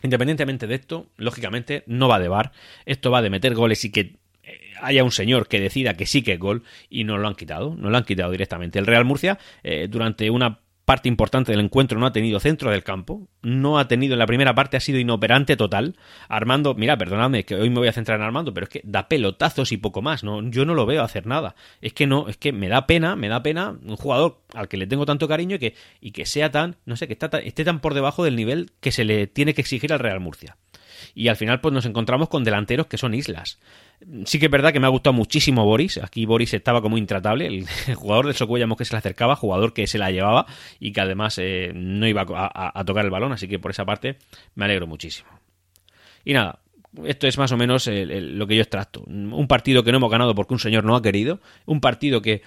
Independientemente 0.04 0.68
de 0.68 0.76
esto, 0.76 1.10
lógicamente 1.16 1.82
no 1.86 2.06
va 2.06 2.20
de 2.20 2.28
bar, 2.28 2.52
esto 2.86 3.10
va 3.10 3.20
de 3.20 3.30
meter 3.30 3.54
goles 3.54 3.84
y 3.84 3.90
que 3.90 4.16
eh, 4.44 4.60
haya 4.80 5.02
un 5.02 5.10
señor 5.10 5.48
que 5.48 5.58
decida 5.58 5.94
que 5.94 6.06
sí 6.06 6.22
que 6.22 6.34
es 6.34 6.38
gol 6.38 6.62
y 6.88 7.02
no 7.02 7.18
lo 7.18 7.26
han 7.26 7.34
quitado, 7.34 7.74
no 7.76 7.90
lo 7.90 7.96
han 7.96 8.04
quitado 8.04 8.30
directamente. 8.30 8.78
El 8.78 8.86
Real 8.86 9.04
Murcia, 9.04 9.40
eh, 9.64 9.88
durante 9.90 10.30
una 10.30 10.60
parte 10.84 11.08
importante 11.08 11.52
del 11.52 11.60
encuentro 11.60 11.98
no 11.98 12.06
ha 12.06 12.12
tenido 12.12 12.40
centro 12.40 12.70
del 12.70 12.84
campo, 12.84 13.28
no 13.42 13.78
ha 13.78 13.88
tenido 13.88 14.14
en 14.14 14.18
la 14.18 14.26
primera 14.26 14.54
parte, 14.54 14.76
ha 14.76 14.80
sido 14.80 14.98
inoperante 14.98 15.56
total. 15.56 15.96
Armando, 16.28 16.74
mira, 16.74 16.96
perdóname 16.96 17.44
que 17.44 17.54
hoy 17.54 17.70
me 17.70 17.78
voy 17.78 17.88
a 17.88 17.92
centrar 17.92 18.18
en 18.18 18.24
Armando, 18.24 18.52
pero 18.52 18.64
es 18.64 18.70
que 18.70 18.80
da 18.84 19.08
pelotazos 19.08 19.72
y 19.72 19.76
poco 19.76 20.02
más, 20.02 20.24
no, 20.24 20.42
yo 20.50 20.64
no 20.64 20.74
lo 20.74 20.86
veo 20.86 21.02
hacer 21.02 21.26
nada. 21.26 21.54
Es 21.80 21.92
que 21.92 22.06
no, 22.06 22.28
es 22.28 22.36
que 22.36 22.52
me 22.52 22.68
da 22.68 22.86
pena, 22.86 23.16
me 23.16 23.28
da 23.28 23.42
pena 23.42 23.76
un 23.82 23.96
jugador 23.96 24.42
al 24.54 24.68
que 24.68 24.76
le 24.76 24.86
tengo 24.86 25.06
tanto 25.06 25.28
cariño 25.28 25.56
y 25.56 25.58
que, 25.58 25.74
y 26.00 26.12
que 26.12 26.26
sea 26.26 26.50
tan, 26.50 26.76
no 26.84 26.96
sé, 26.96 27.06
que 27.06 27.14
está 27.14 27.26
esté 27.38 27.64
tan 27.64 27.80
por 27.80 27.94
debajo 27.94 28.24
del 28.24 28.36
nivel 28.36 28.72
que 28.80 28.92
se 28.92 29.04
le 29.04 29.26
tiene 29.26 29.54
que 29.54 29.62
exigir 29.62 29.92
al 29.92 29.98
Real 29.98 30.20
Murcia 30.20 30.56
y 31.14 31.28
al 31.28 31.36
final 31.36 31.60
pues 31.60 31.74
nos 31.74 31.86
encontramos 31.86 32.28
con 32.28 32.44
delanteros 32.44 32.86
que 32.86 32.98
son 32.98 33.14
islas. 33.14 33.58
Sí 34.24 34.38
que 34.38 34.46
es 34.46 34.50
verdad 34.50 34.72
que 34.72 34.80
me 34.80 34.86
ha 34.86 34.90
gustado 34.90 35.14
muchísimo 35.14 35.64
Boris, 35.64 35.98
aquí 35.98 36.26
Boris 36.26 36.54
estaba 36.54 36.82
como 36.82 36.98
intratable, 36.98 37.46
el, 37.46 37.66
jugador 37.94 38.26
del 38.26 38.34
Socuellamos 38.34 38.76
que 38.76 38.84
se 38.84 38.94
le 38.94 38.98
acercaba, 38.98 39.36
jugador 39.36 39.72
que 39.72 39.86
se 39.86 39.98
la 39.98 40.10
llevaba 40.10 40.46
y 40.78 40.92
que 40.92 41.00
además 41.00 41.38
eh, 41.38 41.72
no 41.74 42.06
iba 42.06 42.24
a, 42.26 42.84
tocar 42.84 43.04
el 43.04 43.10
balón, 43.10 43.32
así 43.32 43.48
que 43.48 43.58
por 43.58 43.70
esa 43.70 43.84
parte 43.84 44.18
me 44.54 44.64
alegro 44.64 44.86
muchísimo. 44.86 45.28
Y 46.24 46.32
nada, 46.32 46.60
esto 47.04 47.26
es 47.26 47.38
más 47.38 47.52
o 47.52 47.56
menos 47.56 47.88
lo 47.88 48.46
que 48.46 48.56
yo 48.56 48.62
extracto. 48.62 49.02
Un 49.06 49.46
partido 49.48 49.82
que 49.82 49.90
no 49.90 49.98
hemos 49.98 50.10
ganado 50.10 50.34
porque 50.34 50.54
un 50.54 50.60
señor 50.60 50.84
no 50.84 50.96
ha 50.96 51.02
querido, 51.02 51.40
un 51.66 51.80
partido 51.80 52.22
que 52.22 52.42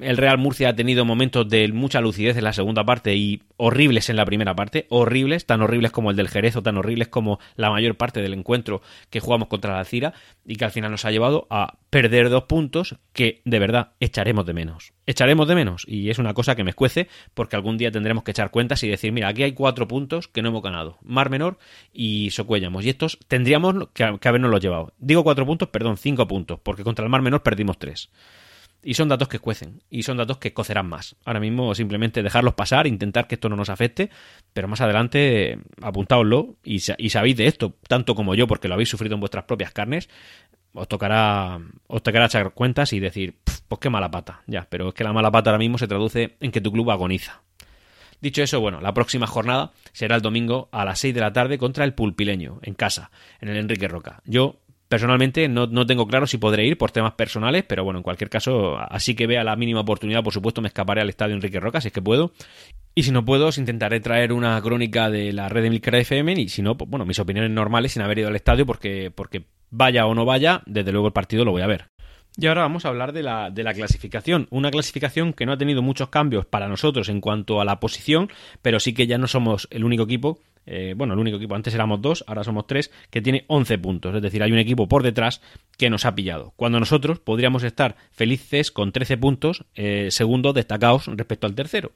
el 0.00 0.16
Real 0.16 0.38
Murcia 0.38 0.70
ha 0.70 0.74
tenido 0.74 1.04
momentos 1.04 1.48
de 1.48 1.68
mucha 1.68 2.00
lucidez 2.00 2.36
en 2.36 2.44
la 2.44 2.52
segunda 2.52 2.84
parte 2.84 3.14
y 3.16 3.42
horribles 3.56 4.08
en 4.08 4.16
la 4.16 4.24
primera 4.24 4.54
parte, 4.54 4.86
horribles, 4.88 5.46
tan 5.46 5.60
horribles 5.60 5.92
como 5.92 6.10
el 6.10 6.16
del 6.16 6.28
Jerez 6.28 6.56
o 6.56 6.62
tan 6.62 6.78
horribles 6.78 7.08
como 7.08 7.38
la 7.56 7.70
mayor 7.70 7.96
parte 7.96 8.22
del 8.22 8.32
encuentro 8.32 8.80
que 9.10 9.20
jugamos 9.20 9.48
contra 9.48 9.76
la 9.76 9.84
Cira 9.84 10.14
y 10.44 10.56
que 10.56 10.64
al 10.64 10.70
final 10.70 10.90
nos 10.90 11.04
ha 11.04 11.10
llevado 11.10 11.46
a 11.50 11.78
perder 11.90 12.30
dos 12.30 12.44
puntos 12.44 12.96
que 13.12 13.42
de 13.44 13.58
verdad 13.58 13.92
echaremos 14.00 14.46
de 14.46 14.54
menos. 14.54 14.92
Echaremos 15.06 15.46
de 15.46 15.54
menos 15.54 15.84
y 15.86 16.08
es 16.10 16.18
una 16.18 16.34
cosa 16.34 16.56
que 16.56 16.64
me 16.64 16.70
escuece 16.70 17.08
porque 17.34 17.56
algún 17.56 17.76
día 17.76 17.90
tendremos 17.90 18.24
que 18.24 18.30
echar 18.30 18.50
cuentas 18.50 18.82
y 18.82 18.88
decir, 18.88 19.12
mira, 19.12 19.28
aquí 19.28 19.42
hay 19.42 19.52
cuatro 19.52 19.86
puntos 19.86 20.28
que 20.28 20.42
no 20.42 20.48
hemos 20.48 20.62
ganado, 20.62 20.98
Mar 21.02 21.30
Menor 21.30 21.58
y 21.92 22.30
Socuellamos 22.30 22.84
y 22.84 22.88
estos 22.88 23.18
tendríamos 23.28 23.88
que, 23.92 24.04
habernos 24.04 24.50
los 24.50 24.60
llevado. 24.60 24.94
Digo 24.98 25.24
cuatro 25.24 25.44
puntos, 25.44 25.68
perdón, 25.68 25.98
cinco 25.98 26.26
puntos, 26.26 26.58
porque 26.62 26.84
contra 26.84 27.04
el 27.04 27.10
Mar 27.10 27.22
Menor 27.22 27.42
perdimos 27.42 27.78
tres. 27.78 28.10
Y 28.84 28.94
son 28.94 29.08
datos 29.08 29.28
que 29.28 29.38
cuecen, 29.38 29.82
y 29.88 30.02
son 30.02 30.18
datos 30.18 30.38
que 30.38 30.52
cocerán 30.52 30.86
más. 30.86 31.16
Ahora 31.24 31.40
mismo 31.40 31.74
simplemente 31.74 32.22
dejarlos 32.22 32.54
pasar, 32.54 32.86
intentar 32.86 33.26
que 33.26 33.36
esto 33.36 33.48
no 33.48 33.56
nos 33.56 33.70
afecte, 33.70 34.10
pero 34.52 34.68
más 34.68 34.82
adelante 34.82 35.58
apuntaoslo 35.80 36.56
y, 36.62 36.80
sabéis 36.80 37.36
de 37.36 37.46
esto, 37.46 37.76
tanto 37.88 38.14
como 38.14 38.34
yo, 38.34 38.46
porque 38.46 38.68
lo 38.68 38.74
habéis 38.74 38.90
sufrido 38.90 39.14
en 39.14 39.20
vuestras 39.20 39.44
propias 39.44 39.72
carnes, 39.72 40.10
os 40.74 40.86
tocará, 40.86 41.60
os 41.86 42.02
tocará 42.02 42.26
echar 42.26 42.52
cuentas 42.52 42.92
y 42.92 43.00
decir, 43.00 43.38
pues 43.68 43.80
qué 43.80 43.88
mala 43.88 44.10
pata, 44.10 44.42
ya, 44.46 44.66
pero 44.68 44.88
es 44.88 44.94
que 44.94 45.04
la 45.04 45.12
mala 45.12 45.30
pata 45.30 45.50
ahora 45.50 45.58
mismo 45.58 45.78
se 45.78 45.88
traduce 45.88 46.36
en 46.40 46.50
que 46.50 46.60
tu 46.60 46.70
club 46.70 46.90
agoniza. 46.90 47.42
Dicho 48.20 48.42
eso, 48.42 48.60
bueno, 48.60 48.80
la 48.80 48.94
próxima 48.94 49.26
jornada 49.26 49.72
será 49.92 50.16
el 50.16 50.22
domingo 50.22 50.68
a 50.72 50.84
las 50.84 50.98
6 51.00 51.14
de 51.14 51.20
la 51.20 51.32
tarde 51.32 51.58
contra 51.58 51.84
el 51.84 51.94
Pulpileño, 51.94 52.58
en 52.62 52.74
casa, 52.74 53.10
en 53.40 53.50
el 53.50 53.56
Enrique 53.56 53.86
Roca. 53.86 54.22
Yo 54.24 54.60
Personalmente 54.88 55.48
no, 55.48 55.66
no, 55.66 55.86
tengo 55.86 56.06
claro 56.06 56.26
si 56.26 56.38
podré 56.38 56.66
ir 56.66 56.76
por 56.76 56.90
temas 56.90 57.14
personales, 57.14 57.64
pero 57.66 57.84
bueno, 57.84 57.98
en 58.00 58.02
cualquier 58.02 58.30
caso, 58.30 58.78
así 58.78 59.14
que 59.14 59.26
vea 59.26 59.42
la 59.42 59.56
mínima 59.56 59.80
oportunidad, 59.80 60.22
por 60.22 60.32
supuesto, 60.32 60.60
me 60.60 60.68
escaparé 60.68 61.00
al 61.00 61.08
estadio 61.08 61.34
Enrique 61.34 61.58
Roca, 61.58 61.80
si 61.80 61.88
es 61.88 61.94
que 61.94 62.02
puedo. 62.02 62.32
Y 62.94 63.02
si 63.02 63.10
no 63.10 63.24
puedo, 63.24 63.48
os 63.48 63.58
intentaré 63.58 64.00
traer 64.00 64.32
una 64.32 64.60
crónica 64.62 65.10
de 65.10 65.32
la 65.32 65.48
red 65.48 65.62
de 65.62 65.70
Milcar 65.70 65.96
FM 65.96 66.32
y 66.34 66.48
si 66.48 66.62
no, 66.62 66.76
pues, 66.76 66.88
bueno, 66.88 67.04
mis 67.04 67.18
opiniones 67.18 67.50
normales 67.50 67.92
sin 67.92 68.02
haber 68.02 68.20
ido 68.20 68.28
al 68.28 68.36
estadio 68.36 68.66
porque, 68.66 69.10
porque 69.12 69.44
vaya 69.70 70.06
o 70.06 70.14
no 70.14 70.24
vaya, 70.24 70.62
desde 70.66 70.92
luego 70.92 71.08
el 71.08 71.12
partido 71.12 71.44
lo 71.44 71.50
voy 71.50 71.62
a 71.62 71.66
ver. 71.66 71.86
Y 72.36 72.46
ahora 72.46 72.62
vamos 72.62 72.84
a 72.84 72.88
hablar 72.88 73.12
de 73.12 73.22
la, 73.22 73.50
de 73.50 73.62
la 73.62 73.74
clasificación. 73.74 74.48
Una 74.50 74.70
clasificación 74.70 75.32
que 75.32 75.46
no 75.46 75.52
ha 75.52 75.58
tenido 75.58 75.82
muchos 75.82 76.08
cambios 76.08 76.46
para 76.46 76.68
nosotros 76.68 77.08
en 77.08 77.20
cuanto 77.20 77.60
a 77.60 77.64
la 77.64 77.78
posición, 77.78 78.28
pero 78.60 78.80
sí 78.80 78.92
que 78.92 79.06
ya 79.06 79.18
no 79.18 79.28
somos 79.28 79.68
el 79.70 79.84
único 79.84 80.02
equipo 80.02 80.40
eh, 80.66 80.94
bueno, 80.96 81.14
el 81.14 81.20
único 81.20 81.36
equipo, 81.36 81.54
antes 81.54 81.74
éramos 81.74 82.00
dos, 82.00 82.24
ahora 82.26 82.44
somos 82.44 82.66
tres, 82.66 82.90
que 83.10 83.20
tiene 83.20 83.44
11 83.48 83.78
puntos. 83.78 84.14
Es 84.14 84.22
decir, 84.22 84.42
hay 84.42 84.52
un 84.52 84.58
equipo 84.58 84.88
por 84.88 85.02
detrás 85.02 85.40
que 85.76 85.90
nos 85.90 86.04
ha 86.04 86.14
pillado. 86.14 86.52
Cuando 86.56 86.80
nosotros 86.80 87.18
podríamos 87.20 87.64
estar 87.64 87.96
felices 88.12 88.70
con 88.70 88.92
13 88.92 89.16
puntos, 89.18 89.64
eh, 89.74 90.08
segundos 90.10 90.54
destacados 90.54 91.06
respecto 91.06 91.46
al 91.46 91.54
tercero. 91.54 91.92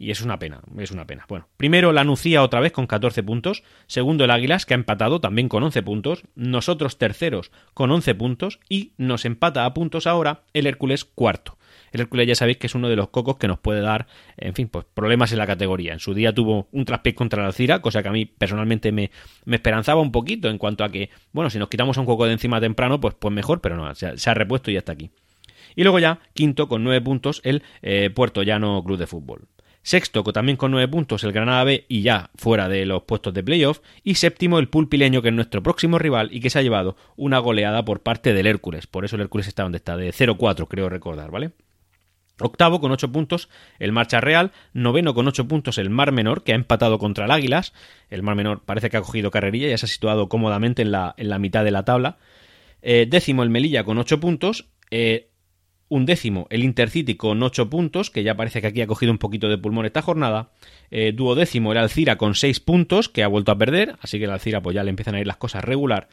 Y 0.00 0.12
es 0.12 0.20
una 0.22 0.38
pena, 0.38 0.60
es 0.78 0.92
una 0.92 1.06
pena. 1.06 1.26
Bueno, 1.28 1.48
primero 1.56 1.92
la 1.92 2.04
Nucía 2.04 2.44
otra 2.44 2.60
vez 2.60 2.70
con 2.70 2.86
14 2.86 3.24
puntos, 3.24 3.64
segundo 3.88 4.24
el 4.24 4.30
Águilas 4.30 4.64
que 4.64 4.74
ha 4.74 4.76
empatado 4.76 5.20
también 5.20 5.48
con 5.48 5.64
11 5.64 5.82
puntos, 5.82 6.22
nosotros 6.36 6.98
terceros 6.98 7.50
con 7.74 7.90
11 7.90 8.14
puntos 8.14 8.60
y 8.68 8.92
nos 8.96 9.24
empata 9.24 9.64
a 9.64 9.74
puntos 9.74 10.06
ahora 10.06 10.42
el 10.52 10.68
Hércules 10.68 11.04
cuarto. 11.04 11.57
El 11.92 12.00
Hércules 12.00 12.26
ya 12.26 12.34
sabéis 12.34 12.58
que 12.58 12.66
es 12.66 12.74
uno 12.74 12.88
de 12.88 12.96
los 12.96 13.08
cocos 13.08 13.36
que 13.36 13.48
nos 13.48 13.58
puede 13.58 13.80
dar, 13.80 14.06
en 14.36 14.54
fin, 14.54 14.68
pues 14.68 14.84
problemas 14.92 15.32
en 15.32 15.38
la 15.38 15.46
categoría. 15.46 15.92
En 15.92 15.98
su 15.98 16.14
día 16.14 16.32
tuvo 16.32 16.68
un 16.72 16.84
traspié 16.84 17.14
contra 17.14 17.42
la 17.42 17.52
Cira, 17.52 17.80
cosa 17.80 18.02
que 18.02 18.08
a 18.08 18.12
mí 18.12 18.26
personalmente 18.26 18.92
me, 18.92 19.10
esperanzaba 19.46 20.00
un 20.00 20.12
poquito 20.12 20.48
en 20.48 20.58
cuanto 20.58 20.84
a 20.84 20.90
que, 20.90 21.10
bueno, 21.32 21.50
si 21.50 21.58
nos 21.58 21.68
quitamos 21.68 21.96
a 21.96 22.00
un 22.00 22.06
coco 22.06 22.26
de 22.26 22.32
encima 22.32 22.60
temprano, 22.60 23.00
pues, 23.00 23.14
pues 23.18 23.32
mejor, 23.32 23.60
pero 23.60 23.76
no, 23.76 23.94
se 23.94 24.30
ha, 24.30 24.34
repuesto 24.34 24.70
y 24.70 24.74
ya 24.74 24.80
está 24.80 24.92
aquí. 24.92 25.10
Y 25.76 25.82
luego 25.82 25.98
ya, 25.98 26.20
quinto 26.34 26.68
con 26.68 26.82
nueve 26.84 27.00
puntos, 27.00 27.40
el 27.44 27.62
eh, 27.82 28.10
Puerto 28.14 28.42
Llano 28.42 28.82
Club 28.84 28.98
de 28.98 29.06
Fútbol. 29.06 29.48
Sexto, 29.88 30.22
también 30.24 30.56
con 30.58 30.70
nueve 30.70 30.86
puntos, 30.86 31.24
el 31.24 31.32
Granada 31.32 31.64
B 31.64 31.86
y 31.88 32.02
ya 32.02 32.30
fuera 32.34 32.68
de 32.68 32.84
los 32.84 33.04
puestos 33.04 33.32
de 33.32 33.42
playoff. 33.42 33.80
Y 34.02 34.16
séptimo, 34.16 34.58
el 34.58 34.68
Pulpileño, 34.68 35.22
que 35.22 35.28
es 35.28 35.34
nuestro 35.34 35.62
próximo 35.62 35.98
rival 35.98 36.28
y 36.30 36.40
que 36.40 36.50
se 36.50 36.58
ha 36.58 36.62
llevado 36.62 36.96
una 37.16 37.38
goleada 37.38 37.84
por 37.84 38.00
parte 38.00 38.34
del 38.34 38.46
Hércules. 38.46 38.86
Por 38.86 39.04
eso 39.06 39.16
el 39.16 39.22
Hércules 39.22 39.48
está 39.48 39.62
donde 39.62 39.78
está, 39.78 39.96
de 39.96 40.10
0-4, 40.10 40.68
creo 40.68 40.90
recordar, 40.90 41.30
¿vale? 41.30 41.52
Octavo 42.40 42.80
con 42.80 42.92
8 42.92 43.10
puntos 43.12 43.48
el 43.78 43.92
Marcha 43.92 44.20
Real, 44.20 44.52
noveno 44.72 45.14
con 45.14 45.26
8 45.28 45.48
puntos 45.48 45.78
el 45.78 45.90
Mar 45.90 46.12
Menor, 46.12 46.44
que 46.44 46.52
ha 46.52 46.56
empatado 46.56 46.98
contra 46.98 47.24
el 47.24 47.30
Águilas. 47.30 47.72
El 48.10 48.22
Mar 48.22 48.36
Menor 48.36 48.62
parece 48.64 48.90
que 48.90 48.96
ha 48.96 49.02
cogido 49.02 49.30
carrerilla 49.30 49.66
y 49.66 49.70
ya 49.70 49.78
se 49.78 49.86
ha 49.86 49.88
situado 49.88 50.28
cómodamente 50.28 50.82
en 50.82 50.92
la, 50.92 51.14
en 51.16 51.28
la 51.28 51.38
mitad 51.38 51.64
de 51.64 51.70
la 51.70 51.84
tabla. 51.84 52.18
Eh, 52.82 53.06
décimo 53.08 53.42
el 53.42 53.50
Melilla 53.50 53.84
con 53.84 53.98
8 53.98 54.20
puntos. 54.20 54.66
Eh, 54.90 55.28
un 55.88 56.04
décimo 56.04 56.46
el 56.50 56.64
Intercity 56.64 57.16
con 57.16 57.42
8 57.42 57.70
puntos, 57.70 58.10
que 58.10 58.22
ya 58.22 58.36
parece 58.36 58.60
que 58.60 58.66
aquí 58.66 58.82
ha 58.82 58.86
cogido 58.86 59.10
un 59.10 59.18
poquito 59.18 59.48
de 59.48 59.58
pulmón 59.58 59.86
esta 59.86 60.02
jornada. 60.02 60.50
Eh, 60.90 61.12
duodécimo 61.12 61.72
el 61.72 61.78
Alcira 61.78 62.16
con 62.18 62.34
6 62.34 62.60
puntos, 62.60 63.08
que 63.08 63.22
ha 63.22 63.28
vuelto 63.28 63.52
a 63.52 63.58
perder, 63.58 63.96
así 64.00 64.18
que 64.18 64.24
el 64.24 64.30
Alcira 64.30 64.60
pues 64.60 64.74
ya 64.74 64.84
le 64.84 64.90
empiezan 64.90 65.14
a 65.14 65.20
ir 65.20 65.26
las 65.26 65.38
cosas 65.38 65.64
regular. 65.64 66.08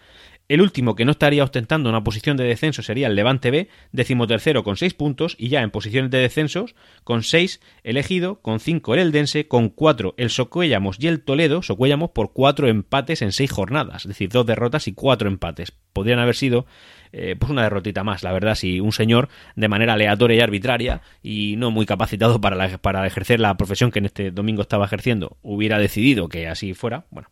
El 0.48 0.62
último 0.62 0.94
que 0.96 1.06
no 1.06 1.12
estaría 1.12 1.44
ostentando 1.44 1.90
una 1.90 2.04
posición 2.04 2.38
de 2.38 2.44
descenso 2.44 2.84
sería 2.84 3.08
el 3.08 3.16
Levante 3.16 3.50
B, 3.50 3.68
decimotercero 3.92 4.64
con 4.64 4.78
6 4.78 4.94
puntos 4.94 5.36
y 5.40 5.50
ya 5.50 5.64
en 5.64 5.72
posiciones 5.72 6.12
de 6.12 6.20
descensos 6.20 6.76
con 7.04 7.24
6 7.24 7.62
elegido, 7.84 8.42
con 8.42 8.60
5 8.60 8.94
el 8.94 9.00
Eldense, 9.00 9.48
con 9.48 9.70
4 9.70 10.14
el 10.18 10.30
Socuellamos 10.30 10.98
y 11.00 11.08
el 11.08 11.24
Toledo, 11.24 11.64
Socuellamos 11.64 12.12
por 12.12 12.32
4 12.32 12.68
empates 12.68 13.24
en 13.24 13.32
6 13.32 13.52
jornadas, 13.52 14.04
es 14.04 14.10
decir, 14.10 14.30
2 14.30 14.46
derrotas 14.46 14.88
y 14.88 14.94
4 14.94 15.28
empates. 15.28 15.72
Podrían 15.94 16.20
haber 16.20 16.36
sido 16.36 16.68
eh, 17.12 17.36
pues 17.40 17.50
una 17.50 17.64
derrotita 17.64 18.04
más, 18.04 18.22
la 18.22 18.32
verdad, 18.32 18.54
si 18.54 18.80
un 18.80 18.92
señor 18.92 19.30
de 19.56 19.68
manera 19.68 19.94
aleatoria 19.94 20.38
y 20.38 20.42
arbitraria 20.42 21.02
y 21.24 21.56
no 21.58 21.72
muy 21.72 21.88
capacitado 21.88 22.40
para, 22.40 22.78
para 22.78 23.08
ejercer 23.08 23.40
la 23.40 23.58
profesión 23.58 23.90
que 23.90 23.98
en 23.98 24.06
este 24.06 24.30
domingo 24.30 24.62
estaba 24.62 24.86
ejerciendo 24.86 25.38
hubiera 25.42 25.80
decidido 25.80 26.30
que 26.30 26.48
así 26.48 26.76
fuera, 26.76 27.06
bueno. 27.10 27.30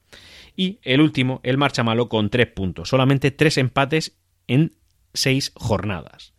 Y 0.55 0.79
el 0.83 1.01
último, 1.01 1.39
el 1.43 1.57
Marcha 1.57 1.83
Malo, 1.83 2.09
con 2.09 2.29
tres 2.29 2.47
puntos. 2.47 2.89
Solamente 2.89 3.31
tres 3.31 3.57
empates 3.57 4.17
en 4.47 4.75
seis 5.13 5.51
jornadas. 5.55 6.32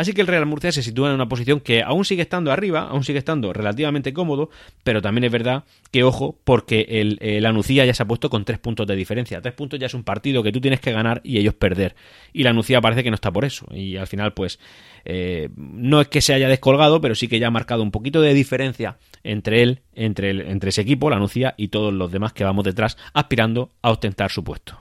Así 0.00 0.14
que 0.14 0.22
el 0.22 0.28
Real 0.28 0.46
Murcia 0.46 0.72
se 0.72 0.82
sitúa 0.82 1.10
en 1.10 1.14
una 1.14 1.28
posición 1.28 1.60
que 1.60 1.82
aún 1.82 2.06
sigue 2.06 2.22
estando 2.22 2.50
arriba, 2.50 2.88
aún 2.88 3.04
sigue 3.04 3.18
estando 3.18 3.52
relativamente 3.52 4.14
cómodo, 4.14 4.48
pero 4.82 5.02
también 5.02 5.24
es 5.24 5.30
verdad 5.30 5.64
que, 5.90 6.04
ojo, 6.04 6.38
porque 6.42 6.86
el, 6.88 7.18
el 7.20 7.44
Anuncia 7.44 7.84
ya 7.84 7.92
se 7.92 8.02
ha 8.02 8.06
puesto 8.06 8.30
con 8.30 8.46
tres 8.46 8.58
puntos 8.58 8.86
de 8.86 8.96
diferencia. 8.96 9.42
Tres 9.42 9.52
puntos 9.52 9.78
ya 9.78 9.84
es 9.88 9.92
un 9.92 10.02
partido 10.02 10.42
que 10.42 10.52
tú 10.52 10.60
tienes 10.62 10.80
que 10.80 10.90
ganar 10.90 11.20
y 11.22 11.36
ellos 11.36 11.52
perder. 11.52 11.96
Y 12.32 12.44
la 12.44 12.48
Anuncia 12.48 12.80
parece 12.80 13.02
que 13.02 13.10
no 13.10 13.14
está 13.14 13.30
por 13.30 13.44
eso. 13.44 13.66
Y 13.74 13.98
al 13.98 14.06
final, 14.06 14.32
pues, 14.32 14.58
eh, 15.04 15.50
no 15.54 16.00
es 16.00 16.08
que 16.08 16.22
se 16.22 16.32
haya 16.32 16.48
descolgado, 16.48 17.02
pero 17.02 17.14
sí 17.14 17.28
que 17.28 17.38
ya 17.38 17.48
ha 17.48 17.50
marcado 17.50 17.82
un 17.82 17.90
poquito 17.90 18.22
de 18.22 18.32
diferencia 18.32 18.96
entre 19.22 19.60
él, 19.60 19.82
entre, 19.92 20.30
el, 20.30 20.40
entre 20.40 20.70
ese 20.70 20.80
equipo, 20.80 21.10
la 21.10 21.16
Anuncia, 21.16 21.52
y 21.58 21.68
todos 21.68 21.92
los 21.92 22.10
demás 22.10 22.32
que 22.32 22.44
vamos 22.44 22.64
detrás, 22.64 22.96
aspirando 23.12 23.68
a 23.82 23.90
ostentar 23.90 24.30
su 24.30 24.42
puesto. 24.42 24.80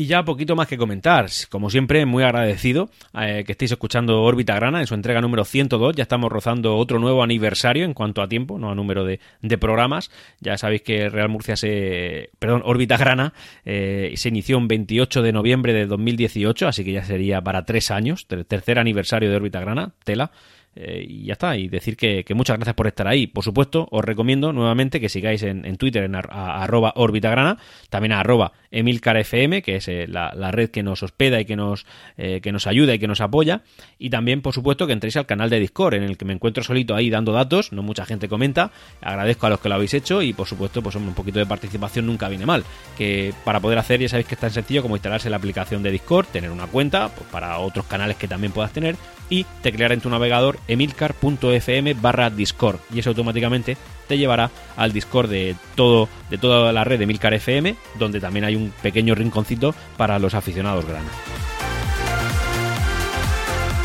Y 0.00 0.06
ya 0.06 0.24
poquito 0.24 0.56
más 0.56 0.66
que 0.66 0.78
comentar. 0.78 1.26
Como 1.50 1.68
siempre, 1.68 2.06
muy 2.06 2.22
agradecido 2.22 2.88
eh, 3.20 3.44
que 3.44 3.52
estéis 3.52 3.72
escuchando 3.72 4.22
Órbita 4.22 4.54
Grana 4.54 4.80
en 4.80 4.86
su 4.86 4.94
entrega 4.94 5.20
número 5.20 5.44
102. 5.44 5.94
Ya 5.94 6.04
estamos 6.04 6.32
rozando 6.32 6.78
otro 6.78 6.98
nuevo 6.98 7.22
aniversario 7.22 7.84
en 7.84 7.92
cuanto 7.92 8.22
a 8.22 8.26
tiempo, 8.26 8.58
no 8.58 8.70
a 8.70 8.74
número 8.74 9.04
de, 9.04 9.20
programas. 9.58 10.10
Ya 10.40 10.56
sabéis 10.56 10.80
que 10.80 11.10
Real 11.10 11.28
Murcia 11.28 11.54
se. 11.54 12.30
Perdón, 12.38 12.62
Órbita 12.64 12.96
Grana 12.96 13.34
eh, 13.66 14.14
se 14.16 14.30
inició 14.30 14.56
un 14.56 14.68
28 14.68 15.20
de 15.20 15.32
noviembre 15.32 15.74
de 15.74 15.84
2018, 15.84 16.66
así 16.66 16.82
que 16.82 16.92
ya 16.92 17.04
sería 17.04 17.42
para 17.42 17.66
tres 17.66 17.90
años. 17.90 18.26
Tercer 18.26 18.78
aniversario 18.78 19.28
de 19.28 19.36
Órbita 19.36 19.60
Grana, 19.60 19.92
tela. 20.04 20.30
Eh, 20.76 21.04
y 21.06 21.24
ya 21.24 21.32
está, 21.32 21.56
y 21.56 21.68
decir 21.68 21.96
que, 21.96 22.24
muchas 22.34 22.56
gracias 22.56 22.74
por 22.74 22.86
estar 22.86 23.08
ahí. 23.08 23.26
Por 23.26 23.42
supuesto, 23.42 23.88
os 23.90 24.04
recomiendo 24.04 24.52
nuevamente 24.52 25.00
que 25.00 25.08
sigáis 25.08 25.42
en, 25.42 25.76
Twitter 25.76 26.04
en 26.04 26.14
arroba 26.14 26.92
orbitagrana, 26.94 27.58
también 27.88 28.12
a 28.12 28.20
arroba 28.20 28.52
emilcarfm, 28.70 29.62
que 29.62 29.76
es 29.76 29.88
eh, 29.88 30.06
la, 30.06 30.50
red 30.52 30.70
que 30.70 30.82
nos 30.82 31.02
hospeda 31.02 31.40
y 31.40 31.44
que 31.44 31.56
nos, 31.56 31.86
eh, 32.16 32.40
que 32.40 32.52
nos 32.52 32.66
ayuda 32.66 32.94
y 32.94 32.98
que 32.98 33.08
nos 33.08 33.20
apoya. 33.20 33.62
Y 33.98 34.10
también, 34.10 34.42
por 34.42 34.54
supuesto, 34.54 34.86
que 34.86 34.92
entréis 34.92 35.16
al 35.16 35.26
canal 35.26 35.50
de 35.50 35.58
Discord, 35.58 35.94
en 35.94 36.04
el 36.04 36.16
que 36.16 36.24
me 36.24 36.32
encuentro 36.32 36.62
solito 36.62 36.94
ahí 36.94 37.10
dando 37.10 37.32
datos, 37.32 37.72
no 37.72 37.82
mucha 37.82 38.06
gente 38.06 38.28
comenta. 38.28 38.70
Agradezco 39.00 39.46
a 39.46 39.50
los 39.50 39.60
que 39.60 39.68
lo 39.68 39.74
habéis 39.74 39.94
hecho 39.94 40.22
y, 40.22 40.32
por 40.32 40.46
supuesto, 40.46 40.82
pues 40.82 40.94
un 40.94 41.14
poquito 41.14 41.40
de 41.40 41.46
participación 41.46 42.06
nunca 42.06 42.28
viene 42.28 42.46
mal. 42.46 42.64
Que 42.96 43.34
para 43.44 43.58
poder 43.58 43.78
hacer, 43.78 44.00
ya 44.00 44.08
sabéis 44.08 44.28
que 44.28 44.34
es 44.34 44.40
tan 44.40 44.50
sencillo 44.50 44.82
como 44.82 44.96
instalarse 44.96 45.30
la 45.30 45.36
aplicación 45.36 45.82
de 45.82 45.90
Discord, 45.90 46.26
tener 46.26 46.50
una 46.50 46.68
cuenta, 46.68 47.08
pues 47.08 47.28
para 47.30 47.58
otros 47.58 47.86
canales 47.86 48.16
que 48.16 48.28
también 48.28 48.52
puedas 48.52 48.72
tener, 48.72 48.96
y 49.30 49.44
teclear 49.62 49.92
en 49.92 50.00
tu 50.00 50.10
navegador 50.10 50.58
emilcar.fm 50.68 51.94
barra 51.94 52.28
Discord 52.28 52.80
y 52.92 52.98
eso 52.98 53.10
automáticamente 53.10 53.76
te 54.08 54.18
llevará 54.18 54.50
al 54.76 54.92
Discord 54.92 55.30
de 55.30 55.56
todo 55.76 56.08
de 56.28 56.36
toda 56.36 56.72
la 56.72 56.84
red 56.84 56.98
de 56.98 57.04
Emilcar 57.04 57.32
FM 57.32 57.76
donde 57.98 58.20
también 58.20 58.44
hay 58.44 58.56
un 58.56 58.72
pequeño 58.82 59.14
rinconcito 59.14 59.74
para 59.96 60.18
los 60.18 60.34
aficionados 60.34 60.84
grana. 60.84 61.08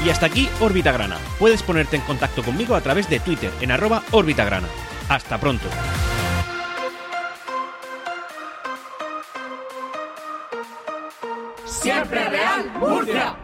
Y 0.06 0.10
hasta 0.10 0.28
aquí 0.28 0.48
Órbita 0.60 0.92
Grana. 0.92 1.18
Puedes 1.40 1.64
ponerte 1.64 1.96
en 1.96 2.04
contacto 2.04 2.44
conmigo 2.44 2.76
a 2.76 2.82
través 2.82 3.10
de 3.10 3.20
Twitter 3.20 3.50
en 3.60 3.72
arroba 3.72 4.04
Grana. 4.12 4.68
Hasta 5.10 5.40
pronto. 5.40 5.66
Siempre 11.66 12.30
Real 12.30 12.72
Murcia. 12.80 13.36